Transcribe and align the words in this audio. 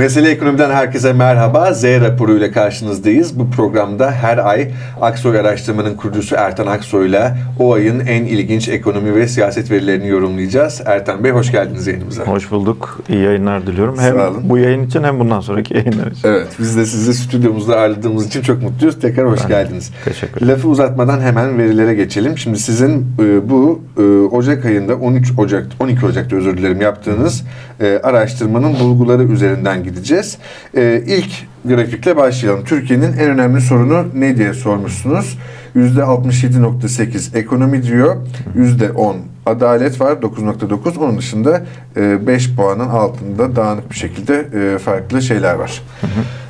Mesele 0.00 0.30
Ekonomi'den 0.30 0.70
herkese 0.70 1.12
merhaba. 1.12 1.74
Z 1.74 1.84
raporu 1.84 2.36
ile 2.36 2.50
karşınızdayız. 2.50 3.38
Bu 3.38 3.50
programda 3.50 4.10
her 4.10 4.38
ay 4.38 4.70
Aksoy 5.00 5.38
Araştırma'nın 5.38 5.94
kurucusu 5.94 6.36
Ertan 6.36 6.66
Aksoy 6.66 7.08
ile 7.08 7.34
o 7.58 7.72
ayın 7.74 8.00
en 8.00 8.24
ilginç 8.24 8.68
ekonomi 8.68 9.14
ve 9.14 9.28
siyaset 9.28 9.70
verilerini 9.70 10.08
yorumlayacağız. 10.08 10.82
Ertan 10.86 11.24
Bey 11.24 11.30
hoş 11.30 11.52
geldiniz 11.52 11.86
yayınımıza. 11.86 12.22
Hoş 12.22 12.50
bulduk. 12.50 13.00
İyi 13.08 13.22
yayınlar 13.22 13.66
diliyorum. 13.66 13.98
Hem 13.98 14.16
Sağ 14.16 14.30
olun. 14.30 14.42
bu 14.44 14.58
yayın 14.58 14.86
için 14.86 15.02
hem 15.02 15.18
bundan 15.18 15.40
sonraki 15.40 15.74
yayınlar 15.76 16.06
için. 16.06 16.28
Evet, 16.28 16.46
biz 16.58 16.76
de 16.76 16.86
sizi 16.86 17.14
stüdyomuzda 17.14 17.76
ağırladığımız 17.76 18.26
için 18.26 18.42
çok 18.42 18.62
mutluyuz. 18.62 19.00
Tekrar 19.00 19.30
hoş 19.30 19.40
Ben- 19.42 19.48
geldiniz. 19.48 19.90
Teşekkür 20.04 20.36
ederim. 20.36 20.48
Lafı 20.48 20.68
uzatmadan 20.68 21.20
hemen 21.20 21.58
verilere 21.58 21.94
geçelim. 21.94 22.38
Şimdi 22.38 22.58
sizin 22.58 23.06
e, 23.18 23.50
bu 23.50 23.80
e, 23.98 24.02
Ocak 24.36 24.64
ayında 24.64 24.94
13 24.96 25.32
Ocak 25.38 25.66
12 25.80 26.06
Ocak'ta 26.06 26.36
özür 26.36 26.56
dilerim 26.56 26.80
yaptığınız 26.80 27.44
e, 27.80 28.00
araştırmanın 28.02 28.80
bulguları 28.80 29.22
üzerinden 29.22 29.89
gideceğiz. 29.90 30.38
E, 30.76 31.02
ilk 31.06 31.30
grafikle 31.64 32.16
başlayalım. 32.16 32.64
Türkiye'nin 32.64 33.12
en 33.12 33.30
önemli 33.30 33.60
sorunu 33.60 34.06
ne 34.14 34.36
diye 34.36 34.54
sormuşsunuz? 34.54 35.38
%67.8 35.76 37.36
ekonomi 37.38 37.82
diyor. 37.82 38.16
%10 38.56 39.14
adalet 39.46 40.00
var 40.00 40.12
9.9. 40.12 40.98
Onun 40.98 41.18
dışında 41.18 41.62
e, 41.96 42.26
5 42.26 42.54
puanın 42.54 42.88
altında 42.88 43.56
dağınık 43.56 43.90
bir 43.90 43.96
şekilde 43.96 44.46
e, 44.74 44.78
farklı 44.78 45.22
şeyler 45.22 45.54
var. 45.54 45.82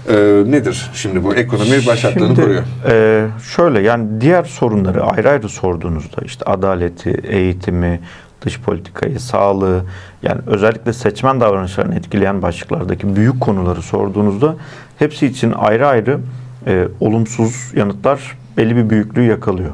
E, 0.08 0.14
nedir 0.46 0.90
şimdi 0.94 1.24
bu? 1.24 1.34
Ekonomi 1.34 1.68
Şimdi, 1.96 2.34
koruyor. 2.40 2.62
e, 2.88 3.26
şöyle 3.56 3.80
yani 3.80 4.20
diğer 4.20 4.44
sorunları 4.44 5.02
ayrı 5.04 5.30
ayrı 5.30 5.48
sorduğunuzda 5.48 6.22
işte 6.24 6.44
adaleti, 6.44 7.10
eğitimi, 7.10 8.00
dış 8.42 8.60
politikayı, 8.60 9.20
sağlığı 9.20 9.84
yani 10.22 10.40
özellikle 10.46 10.92
seçmen 10.92 11.40
davranışlarını 11.40 11.94
etkileyen 11.94 12.42
başlıklardaki 12.42 13.16
büyük 13.16 13.40
konuları 13.40 13.82
sorduğunuzda 13.82 14.56
hepsi 14.98 15.26
için 15.26 15.52
ayrı 15.52 15.86
ayrı 15.86 16.20
e, 16.66 16.88
olumsuz 17.00 17.72
yanıtlar 17.76 18.38
belli 18.56 18.76
bir 18.76 18.90
büyüklüğü 18.90 19.24
yakalıyor. 19.24 19.70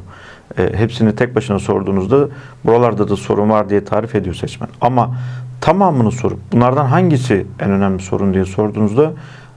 E, 0.59 0.79
hepsini 0.79 1.17
tek 1.17 1.35
başına 1.35 1.59
sorduğunuzda 1.59 2.29
buralarda 2.65 3.09
da 3.09 3.17
sorun 3.17 3.51
var 3.51 3.71
diye 3.71 3.85
tarif 3.85 4.15
ediyor 4.15 4.35
seçmen. 4.35 4.69
Ama 4.81 5.17
tamamını 5.61 6.13
sorup 6.13 6.39
bunlardan 6.53 6.87
hangisi 6.87 7.47
en 7.61 7.71
önemli 7.71 8.03
sorun 8.03 8.35
diye 8.35 8.45
sorduğunuzda 8.45 9.13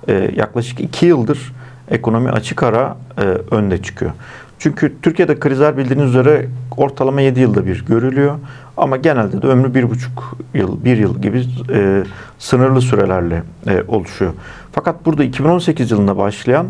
e, 0.08 0.32
yaklaşık 0.36 0.80
iki 0.80 1.06
yıldır 1.06 1.54
ekonomi 1.92 2.32
açık 2.32 2.64
ara 2.64 2.98
e, 3.18 3.22
önde 3.56 3.82
çıkıyor. 3.82 4.12
Çünkü 4.60 4.94
Türkiye'de 5.02 5.40
krizler 5.40 5.78
bildiğiniz 5.78 6.10
üzere 6.10 6.46
ortalama 6.78 7.22
7 7.22 7.40
yılda 7.40 7.66
bir 7.66 7.86
görülüyor. 7.86 8.36
Ama 8.80 8.98
genelde 8.98 9.42
de 9.42 9.48
ömrü 9.48 9.74
bir 9.74 9.90
buçuk 9.90 10.38
yıl, 10.54 10.84
bir 10.86 10.98
yıl 10.98 11.22
gibi 11.22 11.44
e, 11.74 12.04
sınırlı 12.40 12.82
sürelerle 12.82 13.44
e, 13.68 13.84
oluşuyor. 13.88 14.34
Fakat 14.72 15.06
burada 15.06 15.24
2018 15.24 15.92
yılında 15.92 16.18
başlayan 16.18 16.68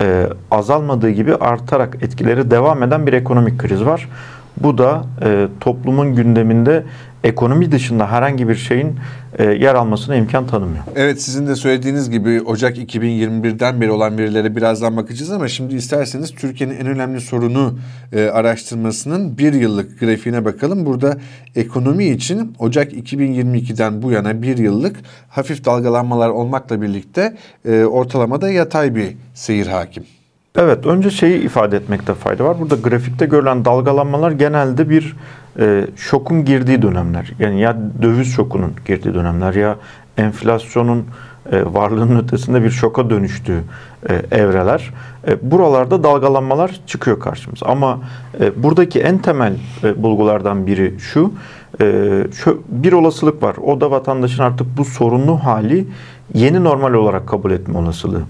e, 0.00 0.26
azalmadığı 0.50 1.10
gibi 1.10 1.34
artarak 1.34 1.96
etkileri 2.02 2.50
devam 2.50 2.82
eden 2.82 3.06
bir 3.06 3.12
ekonomik 3.12 3.58
kriz 3.58 3.84
var. 3.84 4.08
Bu 4.56 4.78
da 4.78 5.04
e, 5.22 5.48
toplumun 5.60 6.14
gündeminde 6.14 6.84
ekonomi 7.24 7.72
dışında 7.72 8.12
herhangi 8.12 8.48
bir 8.48 8.54
şeyin 8.54 8.96
e, 9.38 9.44
yer 9.44 9.74
almasına 9.74 10.16
imkan 10.16 10.46
tanımıyor. 10.46 10.84
Evet 10.96 11.22
sizin 11.22 11.46
de 11.46 11.56
söylediğiniz 11.56 12.10
gibi 12.10 12.42
Ocak 12.42 12.78
2021'den 12.78 13.80
beri 13.80 13.90
olan 13.90 14.18
verilere 14.18 14.56
birazdan 14.56 14.96
bakacağız 14.96 15.30
ama 15.32 15.48
şimdi 15.48 15.74
isterseniz 15.74 16.34
Türkiye'nin 16.34 16.74
en 16.74 16.86
önemli 16.86 17.20
sorunu 17.20 17.78
e, 18.12 18.24
araştırmasının 18.24 19.38
bir 19.38 19.52
yıllık 19.52 20.00
grafiğine 20.00 20.44
bakalım. 20.44 20.86
Burada 20.86 21.18
ekonomi 21.56 22.04
için 22.04 22.54
Ocak 22.58 22.92
2022'den 22.92 24.02
bu 24.02 24.10
yana 24.10 24.42
bir 24.42 24.58
yıllık 24.58 24.96
hafif 25.28 25.64
dalgalanmalar 25.64 26.28
olmakla 26.28 26.82
birlikte 26.82 27.36
e, 27.64 27.84
ortalamada 27.84 28.50
yatay 28.50 28.94
bir 28.94 29.16
seyir 29.34 29.66
hakim. 29.66 30.04
Evet, 30.56 30.86
önce 30.86 31.10
şeyi 31.10 31.42
ifade 31.42 31.76
etmekte 31.76 32.14
fayda 32.14 32.44
var. 32.44 32.60
Burada 32.60 32.74
grafikte 32.74 33.26
görülen 33.26 33.64
dalgalanmalar 33.64 34.30
genelde 34.30 34.90
bir 34.90 35.16
e, 35.58 35.86
şokun 35.96 36.44
girdiği 36.44 36.82
dönemler. 36.82 37.32
Yani 37.38 37.60
ya 37.60 37.76
döviz 38.02 38.34
şokunun 38.34 38.72
girdiği 38.86 39.14
dönemler 39.14 39.54
ya 39.54 39.76
enflasyonun 40.16 41.04
e, 41.52 41.64
varlığının 41.64 42.24
ötesinde 42.24 42.64
bir 42.64 42.70
şoka 42.70 43.10
dönüştüğü 43.10 43.62
e, 44.08 44.14
evreler. 44.14 44.90
E, 45.28 45.50
buralarda 45.50 46.02
dalgalanmalar 46.02 46.80
çıkıyor 46.86 47.20
karşımıza. 47.20 47.66
Ama 47.66 47.98
e, 48.40 48.62
buradaki 48.62 49.00
en 49.00 49.18
temel 49.18 49.56
e, 49.84 50.02
bulgulardan 50.02 50.66
biri 50.66 50.94
şu, 50.98 51.32
e, 51.80 52.26
şu 52.32 52.62
bir 52.68 52.92
olasılık 52.92 53.42
var. 53.42 53.56
O 53.56 53.80
da 53.80 53.90
vatandaşın 53.90 54.42
artık 54.42 54.66
bu 54.78 54.84
sorunlu 54.84 55.36
hali 55.44 55.86
yeni 56.34 56.64
normal 56.64 56.94
olarak 56.94 57.28
kabul 57.28 57.50
etme 57.50 57.78
olasılığı. 57.78 58.22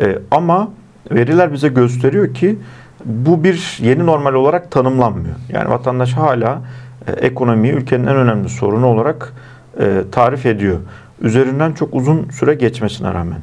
E, 0.00 0.18
ama 0.30 0.68
veriler 1.10 1.52
bize 1.52 1.68
gösteriyor 1.68 2.34
ki 2.34 2.58
bu 3.04 3.44
bir 3.44 3.78
yeni 3.80 4.06
normal 4.06 4.34
olarak 4.34 4.70
tanımlanmıyor. 4.70 5.34
Yani 5.48 5.70
vatandaş 5.70 6.12
hala 6.12 6.62
e, 7.06 7.12
ekonomiyi 7.12 7.72
ülkenin 7.72 8.06
en 8.06 8.16
önemli 8.16 8.48
sorunu 8.48 8.86
olarak 8.86 9.32
e, 9.80 10.02
tarif 10.12 10.46
ediyor. 10.46 10.78
Üzerinden 11.20 11.72
çok 11.72 11.94
uzun 11.94 12.30
süre 12.30 12.54
geçmesine 12.54 13.14
rağmen. 13.14 13.40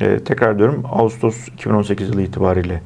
E, 0.00 0.18
tekrar 0.18 0.58
diyorum 0.58 0.84
Ağustos 0.92 1.48
2018 1.48 2.08
yılı 2.08 2.22
itibariyle 2.22 2.82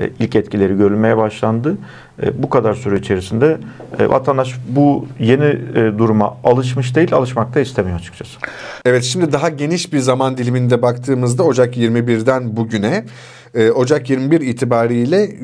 e, 0.00 0.10
ilk 0.18 0.36
etkileri 0.36 0.76
görülmeye 0.76 1.16
başlandı. 1.16 1.76
E, 2.22 2.42
bu 2.42 2.50
kadar 2.50 2.74
süre 2.74 2.98
içerisinde 2.98 3.58
e, 3.98 4.08
vatandaş 4.08 4.54
bu 4.68 5.06
yeni 5.20 5.44
e, 5.44 5.98
duruma 5.98 6.36
alışmış 6.44 6.96
değil, 6.96 7.14
alışmak 7.14 7.54
da 7.54 7.60
istemiyor 7.60 7.98
açıkçası. 7.98 8.38
Evet 8.84 9.04
şimdi 9.04 9.32
daha 9.32 9.48
geniş 9.48 9.92
bir 9.92 9.98
zaman 9.98 10.36
diliminde 10.36 10.82
baktığımızda 10.82 11.42
Ocak 11.42 11.76
21'den 11.76 12.56
bugüne 12.56 13.04
e, 13.54 13.70
Ocak 13.70 14.10
21 14.10 14.40
itibariyle 14.40 15.36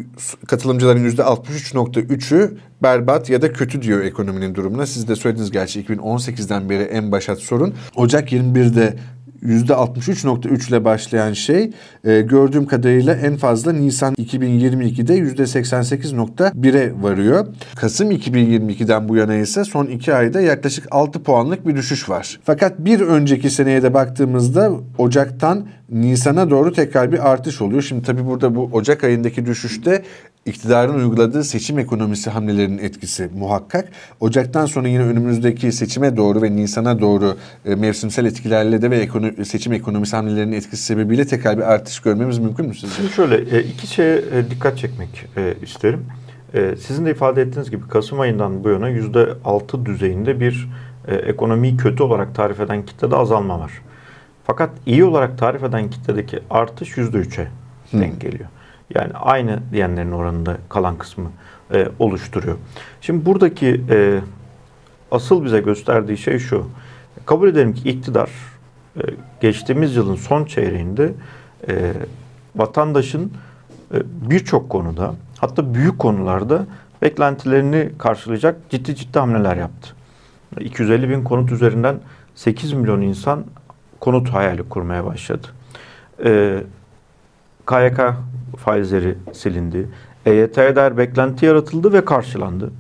katılımcıların 0.47 1.11
%63.3'ü 1.11 2.57
berbat 2.83 3.31
ya 3.31 3.43
da 3.43 3.53
kötü 3.53 3.83
diyor 3.83 4.01
ekonominin 4.01 4.55
durumuna. 4.55 4.87
Siz 4.87 5.09
de 5.09 5.17
söylediniz 5.17 5.51
gerçi 5.51 5.85
2018'den 5.85 6.71
beri 6.71 6.83
en 6.83 7.13
başat 7.13 7.39
sorun. 7.39 7.75
Ocak 7.97 8.33
21'de 8.33 8.97
%63.3 9.45 10.69
ile 10.69 10.85
başlayan 10.85 11.33
şey 11.33 11.71
e, 12.05 12.21
gördüğüm 12.21 12.67
kadarıyla 12.67 13.15
en 13.15 13.37
fazla 13.37 13.73
Nisan 13.73 14.15
2022'de 14.15 15.19
%88.1'e 15.19 17.03
varıyor. 17.03 17.47
Kasım 17.77 18.11
2022'den 18.11 19.09
bu 19.09 19.17
yana 19.17 19.35
ise 19.35 19.65
son 19.65 19.87
2 19.87 20.15
ayda 20.15 20.41
yaklaşık 20.41 20.87
6 20.91 21.23
puanlık 21.23 21.67
bir 21.67 21.77
düşüş 21.77 22.09
var. 22.09 22.41
Fakat 22.45 22.79
bir 22.79 23.01
önceki 23.01 23.51
seneye 23.51 23.83
de 23.83 23.95
baktığımızda 23.95 24.73
Ocak'tan 24.99 25.67
Nisan'a 25.91 26.51
doğru 26.51 26.73
tekrar 26.73 27.13
bir 27.13 27.31
artış 27.33 27.61
oluyor. 27.61 27.83
Şimdi 27.83 27.94
tabii 28.01 28.27
burada 28.27 28.55
bu 28.55 28.71
Ocak 28.73 29.05
ayındaki 29.05 29.47
düşüşte 29.47 30.03
iktidarın 30.47 30.95
uyguladığı 30.95 31.45
seçim 31.45 31.79
ekonomisi 31.79 32.31
hamlelerinin 32.31 32.79
etkisi 32.79 33.31
muhakkak. 33.39 33.89
Ocaktan 34.21 34.67
sonra 34.67 34.89
yine 34.89 35.03
önümüzdeki 35.03 35.73
seçime 35.73 36.17
doğru 36.17 36.43
ve 36.43 36.57
Nisan'a 36.57 37.01
doğru 37.01 37.37
e, 37.65 37.75
mevsimsel 37.75 38.25
etkilerle 38.25 38.83
de 38.83 38.91
ve 38.91 38.97
ekonomi, 38.97 39.45
seçim 39.45 39.73
ekonomisi 39.73 40.17
hamlelerinin 40.17 40.57
etkisi 40.57 40.83
sebebiyle 40.83 41.27
tekrar 41.27 41.57
bir 41.57 41.63
artış 41.63 42.01
görmemiz 42.01 42.39
mümkün 42.39 42.67
mü 42.67 42.75
sizce? 42.75 42.97
Şimdi 42.97 43.13
şöyle 43.13 43.59
e, 43.59 43.63
iki 43.63 43.87
şeye 43.87 44.17
e, 44.17 44.51
dikkat 44.51 44.79
çekmek 44.79 45.27
e, 45.37 45.55
isterim. 45.63 46.07
Sizin 46.87 47.07
de 47.07 47.11
ifade 47.11 47.43
ettiğiniz 47.43 47.71
gibi 47.71 47.89
Kasım 47.89 48.21
ayından 48.21 48.65
bu 48.65 48.69
yana 48.69 48.91
%6 48.91 49.87
düzeyinde 49.87 50.41
bir 50.41 50.69
ekonomiyi 51.09 51.77
kötü 51.77 52.03
olarak 52.03 52.35
tarif 52.35 52.61
eden 52.61 52.87
kitlede 52.87 53.17
azalma 53.17 53.61
var. 53.61 53.73
Fakat 54.45 54.71
iyi 54.87 55.05
olarak 55.05 55.39
tarif 55.39 55.65
eden 55.65 55.91
kitledeki 55.91 56.41
artış 56.51 56.99
%3'e 56.99 57.49
denk 58.01 58.21
geliyor. 58.21 58.49
Yani 58.95 59.13
aynı 59.13 59.59
diyenlerin 59.73 60.13
oranında 60.13 60.57
kalan 60.69 60.99
kısmı 60.99 61.31
e, 61.75 61.89
oluşturuyor. 61.99 62.57
Şimdi 63.01 63.27
buradaki 63.27 63.81
e, 63.91 64.21
asıl 65.11 65.45
bize 65.45 65.61
gösterdiği 65.61 66.17
şey 66.17 66.39
şu. 66.39 66.69
Kabul 67.27 67.49
edelim 67.49 67.75
ki 67.75 67.91
iktidar 67.91 68.31
e, 68.97 69.01
geçtiğimiz 69.41 69.97
yılın 69.97 70.17
son 70.17 70.45
çeyreğinde 70.45 71.13
e, 71.69 71.93
vatandaşın 72.57 73.33
e, 73.95 73.97
birçok 74.31 74.71
konuda 74.71 75.15
hatta 75.39 75.75
büyük 75.75 75.99
konularda 75.99 76.67
beklentilerini 77.03 77.91
karşılayacak 77.99 78.71
ciddi 78.71 78.97
ciddi 78.97 79.19
hamleler 79.19 79.57
yaptı. 79.57 79.95
250 80.61 81.11
bin 81.11 81.25
konut 81.25 81.53
üzerinden 81.53 82.01
8 82.35 82.73
milyon 82.73 83.01
insan 83.01 83.45
konut 84.01 84.29
hayali 84.29 84.63
kurmaya 84.63 85.05
başladı. 85.05 85.47
E, 86.25 86.61
KYK 87.67 88.01
faizleri 88.59 89.15
silindi. 89.33 89.89
EYT'ye 90.27 90.77
dair 90.77 90.97
beklenti 90.97 91.47
yaratıldı 91.47 91.93
ve 91.93 92.05
karşılandı. 92.05 92.73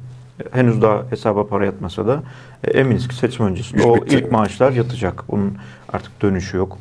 Henüz 0.50 0.82
daha 0.82 1.02
hesaba 1.10 1.46
para 1.46 1.64
yatmasa 1.64 2.06
da 2.06 2.22
e, 2.64 2.70
eminiz 2.70 3.08
ki 3.08 3.14
seçim 3.14 3.46
öncesinde 3.46 3.82
o 3.82 3.96
ilk 3.96 4.32
maaşlar 4.32 4.72
yatacak. 4.72 5.24
Bunun 5.28 5.56
artık 5.92 6.22
dönüşü 6.22 6.56
yok. 6.56 6.78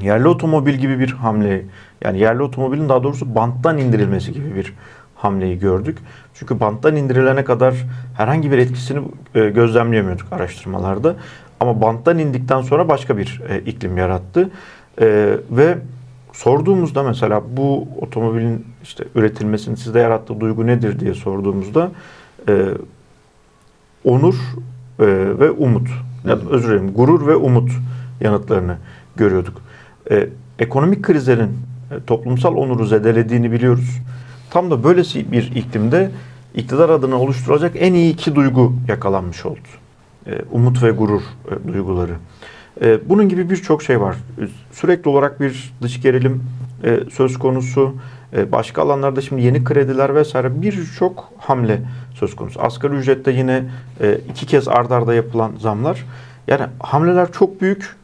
Yerli 0.00 0.28
otomobil 0.28 0.74
gibi 0.74 0.98
bir 0.98 1.10
hamle, 1.10 1.62
yani 2.04 2.18
yerli 2.18 2.42
otomobilin 2.42 2.88
daha 2.88 3.02
doğrusu 3.02 3.34
banttan 3.34 3.78
indirilmesi 3.78 4.32
gibi 4.32 4.54
bir 4.54 4.74
hamleyi 5.14 5.58
gördük. 5.58 5.98
Çünkü 6.34 6.60
banttan 6.60 6.96
indirilene 6.96 7.44
kadar 7.44 7.74
herhangi 8.16 8.50
bir 8.50 8.58
etkisini 8.58 9.00
e, 9.34 9.50
gözlemleyemiyorduk 9.50 10.32
araştırmalarda. 10.32 11.16
Ama 11.60 11.80
banttan 11.80 12.18
indikten 12.18 12.62
sonra 12.62 12.88
başka 12.88 13.18
bir 13.18 13.42
e, 13.48 13.58
iklim 13.58 13.96
yarattı. 13.96 14.50
Ve 15.50 15.78
sorduğumuzda 16.34 17.02
mesela 17.02 17.42
bu 17.56 17.88
otomobilin 18.00 18.66
işte 18.82 19.04
üretilmesinin 19.14 19.74
sizde 19.74 19.98
yarattığı 19.98 20.40
duygu 20.40 20.66
nedir 20.66 21.00
diye 21.00 21.14
sorduğumuzda 21.14 21.90
e, 22.48 22.68
onur 24.04 24.34
e, 24.98 25.06
ve 25.38 25.50
umut 25.50 25.88
ya 26.28 26.40
da 26.40 26.50
özür 26.50 26.68
dilerim 26.68 26.94
gurur 26.94 27.26
ve 27.26 27.36
umut 27.36 27.70
yanıtlarını 28.20 28.76
görüyorduk. 29.16 29.62
E, 30.10 30.28
ekonomik 30.58 31.02
krizlerin 31.02 31.50
e, 31.90 32.04
toplumsal 32.06 32.56
onuru 32.56 32.86
zedelediğini 32.86 33.52
biliyoruz. 33.52 34.00
Tam 34.50 34.70
da 34.70 34.84
böylesi 34.84 35.32
bir 35.32 35.52
iklimde 35.56 36.10
iktidar 36.54 36.88
adına 36.88 37.20
oluşturacak 37.20 37.72
en 37.78 37.94
iyi 37.94 38.12
iki 38.12 38.34
duygu 38.34 38.72
yakalanmış 38.88 39.46
oldu. 39.46 39.68
E, 40.26 40.30
umut 40.50 40.82
ve 40.82 40.90
gurur 40.90 41.22
e, 41.22 41.72
duyguları. 41.72 42.14
E, 42.82 43.08
bunun 43.08 43.28
gibi 43.28 43.50
birçok 43.50 43.82
şey 43.82 44.00
var. 44.00 44.16
Sürekli 44.72 45.08
olarak 45.08 45.40
bir 45.40 45.72
dış 45.82 46.02
gerilim 46.02 46.42
e, 46.84 47.00
söz 47.12 47.38
konusu. 47.38 47.94
E, 48.36 48.52
başka 48.52 48.82
alanlarda 48.82 49.20
şimdi 49.20 49.42
yeni 49.42 49.64
krediler 49.64 50.14
vesaire 50.14 50.62
birçok 50.62 51.32
hamle 51.38 51.80
söz 52.14 52.36
konusu. 52.36 52.62
Asgari 52.62 52.94
ücrette 52.94 53.30
yine 53.30 53.64
e, 54.00 54.18
iki 54.30 54.46
kez 54.46 54.68
ardarda 54.68 54.94
arda 54.94 55.14
yapılan 55.14 55.52
zamlar. 55.58 56.04
Yani 56.48 56.66
hamleler 56.80 57.32
çok 57.32 57.60
büyük. 57.60 57.96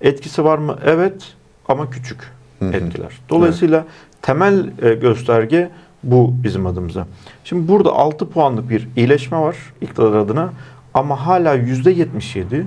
Etkisi 0.00 0.44
var 0.44 0.58
mı? 0.58 0.78
Evet 0.84 1.34
ama 1.68 1.90
küçük 1.90 2.32
etkiler. 2.62 3.18
Dolayısıyla 3.28 3.78
evet. 3.78 4.22
temel 4.22 4.70
e, 4.82 4.94
gösterge 4.94 5.70
bu 6.02 6.34
bizim 6.44 6.66
adımıza. 6.66 7.06
Şimdi 7.44 7.68
burada 7.68 7.92
6 7.92 8.30
puanlık 8.30 8.70
bir 8.70 8.88
iyileşme 8.96 9.38
var 9.38 9.56
iktidar 9.80 10.12
adına 10.12 10.52
ama 10.94 11.26
hala 11.26 11.56
%77 11.56 12.64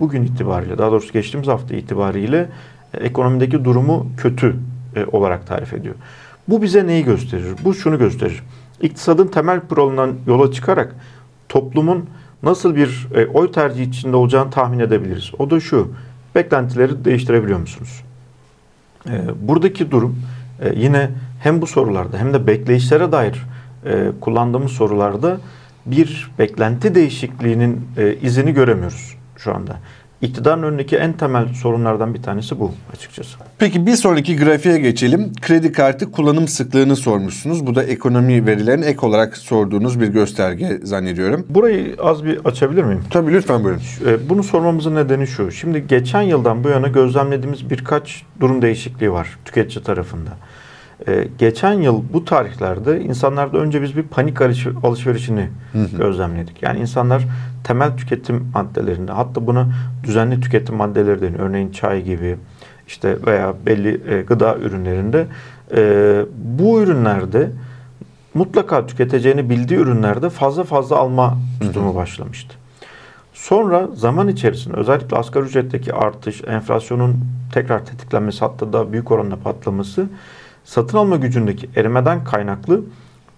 bugün 0.00 0.22
itibariyle 0.22 0.78
daha 0.78 0.90
doğrusu 0.90 1.12
geçtiğimiz 1.12 1.48
hafta 1.48 1.74
itibariyle 1.74 2.48
e, 2.94 2.98
ekonomideki 3.04 3.64
durumu 3.64 4.06
kötü 4.16 4.56
e, 4.96 5.04
olarak 5.04 5.46
tarif 5.46 5.72
ediyor. 5.72 5.94
Bu 6.48 6.62
bize 6.62 6.86
neyi 6.86 7.04
gösterir? 7.04 7.54
Bu 7.64 7.74
şunu 7.74 7.98
gösterir. 7.98 8.42
İktisadın 8.82 9.26
temel 9.26 9.60
kuralından 9.60 10.14
yola 10.26 10.52
çıkarak 10.52 10.94
toplumun 11.48 12.06
nasıl 12.42 12.76
bir 12.76 13.08
e, 13.14 13.26
oy 13.26 13.52
tercihi 13.52 13.88
içinde 13.88 14.16
olacağını 14.16 14.50
tahmin 14.50 14.78
edebiliriz. 14.78 15.32
O 15.38 15.50
da 15.50 15.60
şu, 15.60 15.92
beklentileri 16.34 17.04
değiştirebiliyor 17.04 17.58
musunuz? 17.58 18.02
Buradaki 19.40 19.90
durum 19.90 20.22
yine 20.76 21.10
hem 21.42 21.62
bu 21.62 21.66
sorularda 21.66 22.18
hem 22.18 22.34
de 22.34 22.46
bekleyişlere 22.46 23.12
dair 23.12 23.46
kullandığımız 24.20 24.72
sorularda 24.72 25.40
bir 25.86 26.30
beklenti 26.38 26.94
değişikliğinin 26.94 27.88
izini 28.22 28.54
göremiyoruz 28.54 29.17
şu 29.38 29.54
anda. 29.54 29.78
İktidarın 30.22 30.62
önündeki 30.62 30.96
en 30.96 31.12
temel 31.12 31.48
sorunlardan 31.54 32.14
bir 32.14 32.22
tanesi 32.22 32.60
bu 32.60 32.72
açıkçası. 32.92 33.38
Peki 33.58 33.86
bir 33.86 33.96
sonraki 33.96 34.36
grafiğe 34.36 34.78
geçelim. 34.78 35.32
Kredi 35.42 35.72
kartı 35.72 36.12
kullanım 36.12 36.48
sıklığını 36.48 36.96
sormuşsunuz. 36.96 37.66
Bu 37.66 37.74
da 37.74 37.82
ekonomi 37.82 38.46
verilerin 38.46 38.82
ek 38.82 39.06
olarak 39.06 39.36
sorduğunuz 39.36 40.00
bir 40.00 40.08
gösterge 40.08 40.80
zannediyorum. 40.82 41.46
Burayı 41.48 41.96
az 42.02 42.24
bir 42.24 42.44
açabilir 42.44 42.82
miyim? 42.82 43.04
Tabii 43.10 43.32
lütfen 43.32 43.64
buyurun. 43.64 43.80
E, 44.06 44.28
bunu 44.28 44.42
sormamızın 44.42 44.94
nedeni 44.94 45.26
şu. 45.26 45.50
Şimdi 45.50 45.86
geçen 45.86 46.22
yıldan 46.22 46.64
bu 46.64 46.68
yana 46.68 46.88
gözlemlediğimiz 46.88 47.70
birkaç 47.70 48.22
durum 48.40 48.62
değişikliği 48.62 49.12
var 49.12 49.38
tüketici 49.44 49.84
tarafında. 49.84 50.30
Ee, 51.06 51.28
geçen 51.38 51.72
yıl 51.72 52.02
bu 52.12 52.24
tarihlerde 52.24 53.00
insanlarda 53.00 53.58
önce 53.58 53.82
biz 53.82 53.96
bir 53.96 54.02
panik 54.02 54.40
alışverişini 54.82 55.48
hı 55.72 55.78
hı. 55.78 55.96
gözlemledik. 55.98 56.62
Yani 56.62 56.80
insanlar 56.80 57.24
temel 57.64 57.96
tüketim 57.96 58.50
maddelerinde 58.54 59.12
hatta 59.12 59.46
buna 59.46 59.68
düzenli 60.04 60.40
tüketim 60.40 60.76
maddeleri 60.76 61.20
deniyor. 61.20 61.40
Örneğin 61.40 61.72
çay 61.72 62.04
gibi 62.04 62.36
işte 62.86 63.16
veya 63.26 63.54
belli 63.66 64.00
e, 64.14 64.22
gıda 64.22 64.56
ürünlerinde 64.56 65.26
e, 65.76 66.24
bu 66.34 66.80
ürünlerde 66.80 67.50
mutlaka 68.34 68.86
tüketeceğini 68.86 69.50
bildiği 69.50 69.78
ürünlerde 69.78 70.30
fazla 70.30 70.64
fazla 70.64 70.96
alma 70.96 71.38
tutumu 71.60 71.94
başlamıştı. 71.94 72.54
Sonra 73.34 73.88
zaman 73.94 74.28
içerisinde 74.28 74.76
özellikle 74.76 75.16
asgari 75.16 75.44
ücretteki 75.44 75.94
artış, 75.94 76.44
enflasyonun 76.46 77.16
tekrar 77.52 77.86
tetiklenmesi 77.86 78.40
hatta 78.40 78.72
da 78.72 78.92
büyük 78.92 79.10
oranda 79.10 79.36
patlaması 79.36 80.08
satın 80.68 80.98
alma 80.98 81.16
gücündeki 81.16 81.70
erimeden 81.76 82.24
kaynaklı 82.24 82.82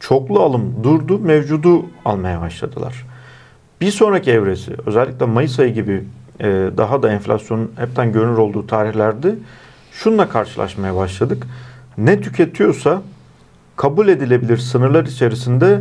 çoklu 0.00 0.40
alım 0.40 0.74
durdu, 0.82 1.18
mevcudu 1.18 1.86
almaya 2.04 2.40
başladılar. 2.40 3.06
Bir 3.80 3.90
sonraki 3.90 4.30
evresi 4.30 4.72
özellikle 4.86 5.26
Mayıs 5.26 5.58
ayı 5.60 5.74
gibi 5.74 6.04
e, 6.40 6.46
daha 6.76 7.02
da 7.02 7.12
enflasyonun 7.12 7.72
hepten 7.76 8.12
görünür 8.12 8.38
olduğu 8.38 8.66
tarihlerde 8.66 9.34
şunla 9.92 10.28
karşılaşmaya 10.28 10.96
başladık. 10.96 11.46
Ne 11.98 12.20
tüketiyorsa 12.20 13.02
kabul 13.76 14.08
edilebilir 14.08 14.56
sınırlar 14.56 15.04
içerisinde 15.04 15.80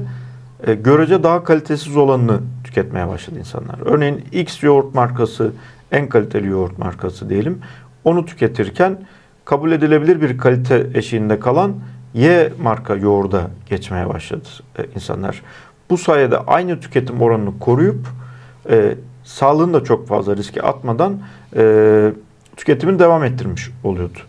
e, 0.68 0.74
görece 0.74 1.24
daha 1.24 1.44
kalitesiz 1.44 1.98
olanını 1.98 2.40
tüketmeye 2.63 3.07
başladı 3.07 3.40
insanlar. 3.40 3.80
Örneğin 3.86 4.25
X 4.31 4.63
yoğurt 4.63 4.96
markası 4.96 5.51
en 5.92 6.10
kaliteli 6.10 6.48
yoğurt 6.48 6.78
markası 6.78 7.30
diyelim. 7.30 7.60
Onu 8.04 8.25
tüketirken 8.25 8.98
kabul 9.50 9.72
edilebilir 9.72 10.22
bir 10.22 10.38
kalite 10.38 10.88
eşiğinde 10.94 11.40
kalan 11.40 11.75
Y 12.13 12.54
marka 12.62 12.96
yoğurda 12.96 13.42
geçmeye 13.69 14.10
başladı 14.10 14.48
e, 14.80 14.86
insanlar. 14.96 15.42
Bu 15.90 15.98
sayede 15.98 16.38
aynı 16.38 16.80
tüketim 16.80 17.22
oranını 17.22 17.60
koruyup 17.60 18.07
e, 18.69 18.96
sağlığını 19.24 19.74
da 19.74 19.84
çok 19.84 20.07
fazla 20.07 20.38
riske 20.38 20.62
atmadan 20.62 21.19
e, 21.56 22.12
tüketimini 22.57 23.00
devam 23.00 23.24
ettirmiş 23.24 23.69
oluyordu. 23.84 24.19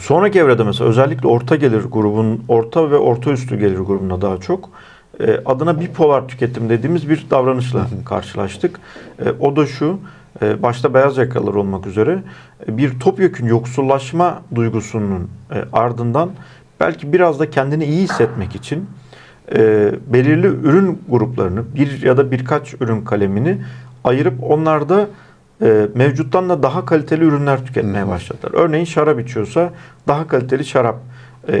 Sonraki 0.00 0.38
evrede 0.38 0.64
mesela 0.64 0.90
özellikle 0.90 1.28
orta 1.28 1.56
gelir 1.56 1.84
grubun, 1.84 2.44
orta 2.48 2.90
ve 2.90 2.96
orta 2.96 3.30
üstü 3.30 3.58
gelir 3.58 3.78
grubuna 3.78 4.20
daha 4.20 4.38
çok 4.38 4.70
e, 5.20 5.40
adına 5.44 5.80
bipolar 5.80 6.28
tüketim 6.28 6.68
dediğimiz 6.68 7.08
bir 7.08 7.26
davranışla 7.30 7.86
karşılaştık. 8.04 8.80
E, 9.24 9.30
o 9.40 9.56
da 9.56 9.66
şu, 9.66 9.98
başta 10.40 10.94
beyaz 10.94 11.18
yakalılar 11.18 11.54
olmak 11.54 11.86
üzere 11.86 12.22
e, 12.68 12.76
bir 12.76 13.00
topyekün 13.00 13.46
yoksullaşma 13.46 14.42
duygusunun 14.54 15.30
e, 15.50 15.64
ardından 15.72 16.30
belki 16.80 17.12
biraz 17.12 17.40
da 17.40 17.50
kendini 17.50 17.84
iyi 17.84 18.02
hissetmek 18.02 18.54
için 18.54 18.86
belirli 20.06 20.46
ürün 20.46 21.02
gruplarını 21.08 21.74
bir 21.74 22.02
ya 22.02 22.16
da 22.16 22.30
birkaç 22.30 22.74
ürün 22.74 23.04
kalemini 23.04 23.58
ayırıp 24.04 24.34
onlarda 24.42 25.08
mevcuttan 25.94 26.48
da 26.48 26.62
daha 26.62 26.84
kaliteli 26.84 27.24
ürünler 27.24 27.66
tüketmeye 27.66 28.08
başladılar. 28.08 28.52
Örneğin 28.54 28.84
şarap 28.84 29.20
içiyorsa 29.20 29.70
daha 30.08 30.28
kaliteli 30.28 30.64
şarap 30.64 31.00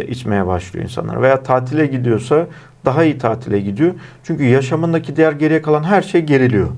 içmeye 0.08 0.46
başlıyor 0.46 0.84
insanlar. 0.84 1.22
Veya 1.22 1.42
tatile 1.42 1.86
gidiyorsa 1.86 2.46
daha 2.84 3.04
iyi 3.04 3.18
tatile 3.18 3.60
gidiyor. 3.60 3.94
Çünkü 4.24 4.44
yaşamındaki 4.44 5.16
diğer 5.16 5.32
geriye 5.32 5.62
kalan 5.62 5.82
her 5.84 6.02
şey 6.02 6.20
geriliyor. 6.20 6.68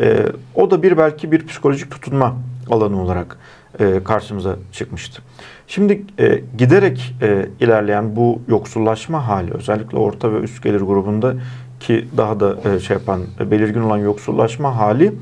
E, 0.00 0.26
o 0.54 0.70
da 0.70 0.82
bir 0.82 0.98
belki 0.98 1.32
bir 1.32 1.46
psikolojik 1.46 1.90
tutunma 1.90 2.36
alanı 2.70 3.02
olarak 3.02 3.38
e, 3.80 4.04
karşımıza 4.04 4.56
çıkmıştı. 4.72 5.22
Şimdi 5.66 6.02
e, 6.18 6.40
giderek 6.58 7.14
e, 7.22 7.46
ilerleyen 7.60 8.16
bu 8.16 8.42
yoksullaşma 8.48 9.28
hali 9.28 9.54
özellikle 9.54 9.98
orta 9.98 10.32
ve 10.32 10.38
üst 10.38 10.62
gelir 10.62 10.80
grubunda 10.80 11.34
ki 11.80 12.08
daha 12.16 12.40
da 12.40 12.56
e, 12.70 12.80
şey 12.80 12.96
yapan 12.96 13.20
e, 13.40 13.50
belirgin 13.50 13.80
olan 13.80 13.98
yoksullaşma 13.98 14.76
hali 14.76 15.12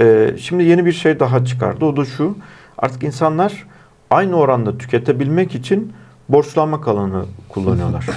e, 0.00 0.34
şimdi 0.38 0.64
yeni 0.64 0.86
bir 0.86 0.92
şey 0.92 1.20
daha 1.20 1.44
çıkardı. 1.44 1.84
O 1.84 1.96
da 1.96 2.04
şu 2.04 2.36
artık 2.78 3.02
insanlar 3.02 3.66
aynı 4.10 4.36
oranda 4.36 4.78
tüketebilmek 4.78 5.54
için 5.54 5.92
borçlanma 6.28 6.80
alanı 6.86 7.24
kullanıyorlar. 7.48 8.06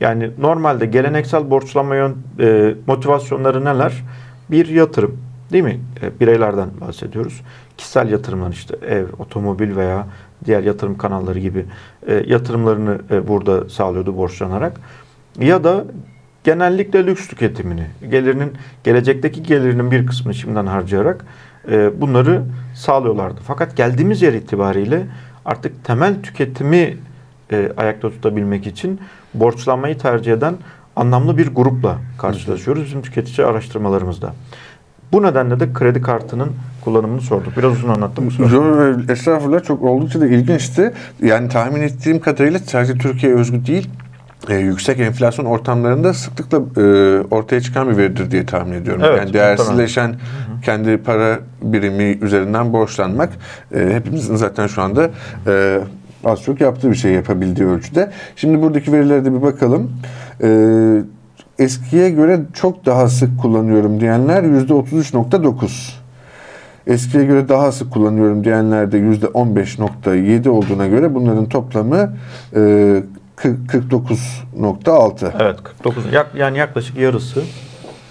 Yani 0.00 0.30
normalde 0.38 0.86
geleneksel 0.86 1.50
borçlanma 1.50 1.94
yön, 1.94 2.16
e, 2.40 2.74
motivasyonları 2.86 3.64
neler? 3.64 4.04
Bir 4.50 4.68
yatırım, 4.68 5.18
Değil 5.52 5.64
mi? 5.64 5.80
E, 6.02 6.20
bireylerden 6.20 6.68
bahsediyoruz. 6.80 7.42
Kişisel 7.76 8.10
yatırımlar 8.10 8.50
işte 8.50 8.76
ev, 8.86 9.06
otomobil 9.18 9.76
veya 9.76 10.06
diğer 10.44 10.62
yatırım 10.62 10.98
kanalları 10.98 11.38
gibi 11.38 11.64
e, 12.06 12.24
yatırımlarını 12.26 12.98
e, 13.10 13.28
burada 13.28 13.68
sağlıyordu 13.68 14.16
borçlanarak. 14.16 14.80
Ya 15.40 15.64
da 15.64 15.84
genellikle 16.44 17.06
lüks 17.06 17.28
tüketimini, 17.28 17.86
gelirinin 18.10 18.52
gelecekteki 18.84 19.42
gelirinin 19.42 19.90
bir 19.90 20.06
kısmını 20.06 20.34
şimdiden 20.34 20.66
harcayarak 20.66 21.24
e, 21.70 22.00
bunları 22.00 22.42
sağlıyorlardı. 22.74 23.40
Fakat 23.46 23.76
geldiğimiz 23.76 24.22
yer 24.22 24.32
itibariyle 24.32 25.06
artık 25.44 25.84
temel 25.84 26.22
tüketimi 26.22 26.96
e, 27.52 27.72
ayakta 27.76 28.10
tutabilmek 28.10 28.66
için 28.66 29.00
borçlanmayı 29.34 29.98
tercih 29.98 30.32
eden 30.32 30.54
anlamlı 30.96 31.38
bir 31.38 31.46
grupla 31.46 31.98
karşılaşıyoruz 32.18 32.84
bizim 32.84 33.02
tüketici 33.02 33.46
araştırmalarımızda. 33.46 34.34
Bu 35.12 35.22
nedenle 35.22 35.60
de 35.60 35.72
kredi 35.72 36.02
kartının 36.02 36.52
kullanımını 36.84 37.20
sorduk. 37.20 37.56
Biraz 37.56 37.72
uzun 37.72 37.88
anlattım. 37.88 38.28
Yok 38.52 39.10
estağfurullah 39.10 39.64
çok 39.64 39.82
oldukça 39.82 40.20
da 40.20 40.26
ilginçti. 40.26 40.92
Yani 41.22 41.48
tahmin 41.48 41.82
ettiğim 41.82 42.20
kadarıyla 42.20 42.58
sadece 42.58 42.94
Türkiye 42.94 43.34
özgü 43.34 43.66
değil 43.66 43.90
e, 44.48 44.56
yüksek 44.56 45.00
enflasyon 45.00 45.44
ortamlarında 45.44 46.14
sıklıkla 46.14 46.82
e, 46.82 46.84
ortaya 47.30 47.60
çıkan 47.60 47.90
bir 47.90 47.96
veridir 47.96 48.30
diye 48.30 48.46
tahmin 48.46 48.72
ediyorum. 48.72 49.02
Evet, 49.06 49.18
yani 49.18 49.32
değersizleşen 49.32 50.14
kendi 50.64 50.96
para 50.96 51.38
birimi 51.62 52.18
üzerinden 52.22 52.72
borçlanmak 52.72 53.30
e, 53.74 53.94
hepimizin 53.94 54.36
zaten 54.36 54.66
şu 54.66 54.82
anda 54.82 55.10
e, 55.46 55.78
az 56.24 56.42
çok 56.42 56.60
yaptığı 56.60 56.90
bir 56.90 56.96
şey 56.96 57.12
yapabildiği 57.12 57.68
ölçüde. 57.68 58.10
Şimdi 58.36 58.62
buradaki 58.62 58.92
verilere 58.92 59.24
de 59.24 59.34
bir 59.34 59.42
bakalım. 59.42 59.92
E, 60.42 60.48
eskiye 61.58 62.10
göre 62.10 62.40
çok 62.52 62.86
daha 62.86 63.08
sık 63.08 63.40
kullanıyorum 63.40 64.00
diyenler 64.00 64.42
%33.9. 64.42 65.92
Eskiye 66.86 67.24
göre 67.24 67.48
daha 67.48 67.72
sık 67.72 67.90
kullanıyorum 67.92 68.44
diyenler 68.44 68.92
de 68.92 68.98
%15.7 68.98 70.48
olduğuna 70.48 70.86
göre 70.86 71.14
bunların 71.14 71.48
toplamı 71.48 72.16
e, 72.54 73.02
49.6. 73.36 75.32
Evet 75.40 75.62
49. 75.62 76.04
Yani 76.34 76.58
yaklaşık 76.58 76.96
yarısı 76.96 77.42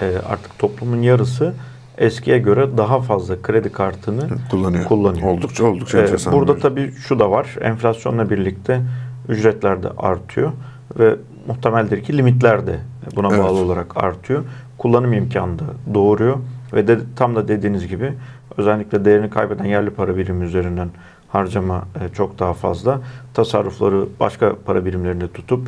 e, 0.01 0.05
artık 0.29 0.59
toplumun 0.59 1.01
yarısı 1.01 1.53
eskiye 1.97 2.39
göre 2.39 2.77
daha 2.77 3.01
fazla 3.01 3.41
kredi 3.41 3.71
kartını 3.71 4.21
kullanıyor. 4.51 4.85
kullanıyor. 4.85 5.27
Oldukça 5.27 5.63
oldukça 5.63 5.97
ee, 5.97 6.01
enteresan. 6.01 6.33
Burada 6.33 6.57
tabii 6.57 6.91
şu 6.91 7.19
da 7.19 7.31
var. 7.31 7.55
Enflasyonla 7.61 8.29
birlikte 8.29 8.81
ücretler 9.29 9.83
de 9.83 9.89
artıyor 9.97 10.51
ve 10.99 11.15
muhtemeldir 11.47 12.03
ki 12.03 12.17
limitler 12.17 12.67
de 12.67 12.79
buna 13.15 13.27
Evet. 13.27 13.39
bağlı 13.43 13.59
olarak 13.59 14.03
artıyor. 14.03 14.43
Kullanım 14.77 15.13
imkanı 15.13 15.59
da 15.59 15.63
doğuruyor 15.93 16.37
ve 16.73 16.87
de, 16.87 16.99
tam 17.15 17.35
da 17.35 17.47
dediğiniz 17.47 17.87
gibi 17.87 18.13
özellikle 18.57 19.05
değerini 19.05 19.29
kaybeden 19.29 19.65
yerli 19.65 19.89
para 19.89 20.17
birimi 20.17 20.45
üzerinden 20.45 20.89
harcama 21.29 21.83
e, 22.01 22.13
çok 22.13 22.39
daha 22.39 22.53
fazla. 22.53 22.99
Tasarrufları 23.33 24.05
başka 24.19 24.55
para 24.65 24.85
birimlerinde 24.85 25.27
tutup 25.27 25.67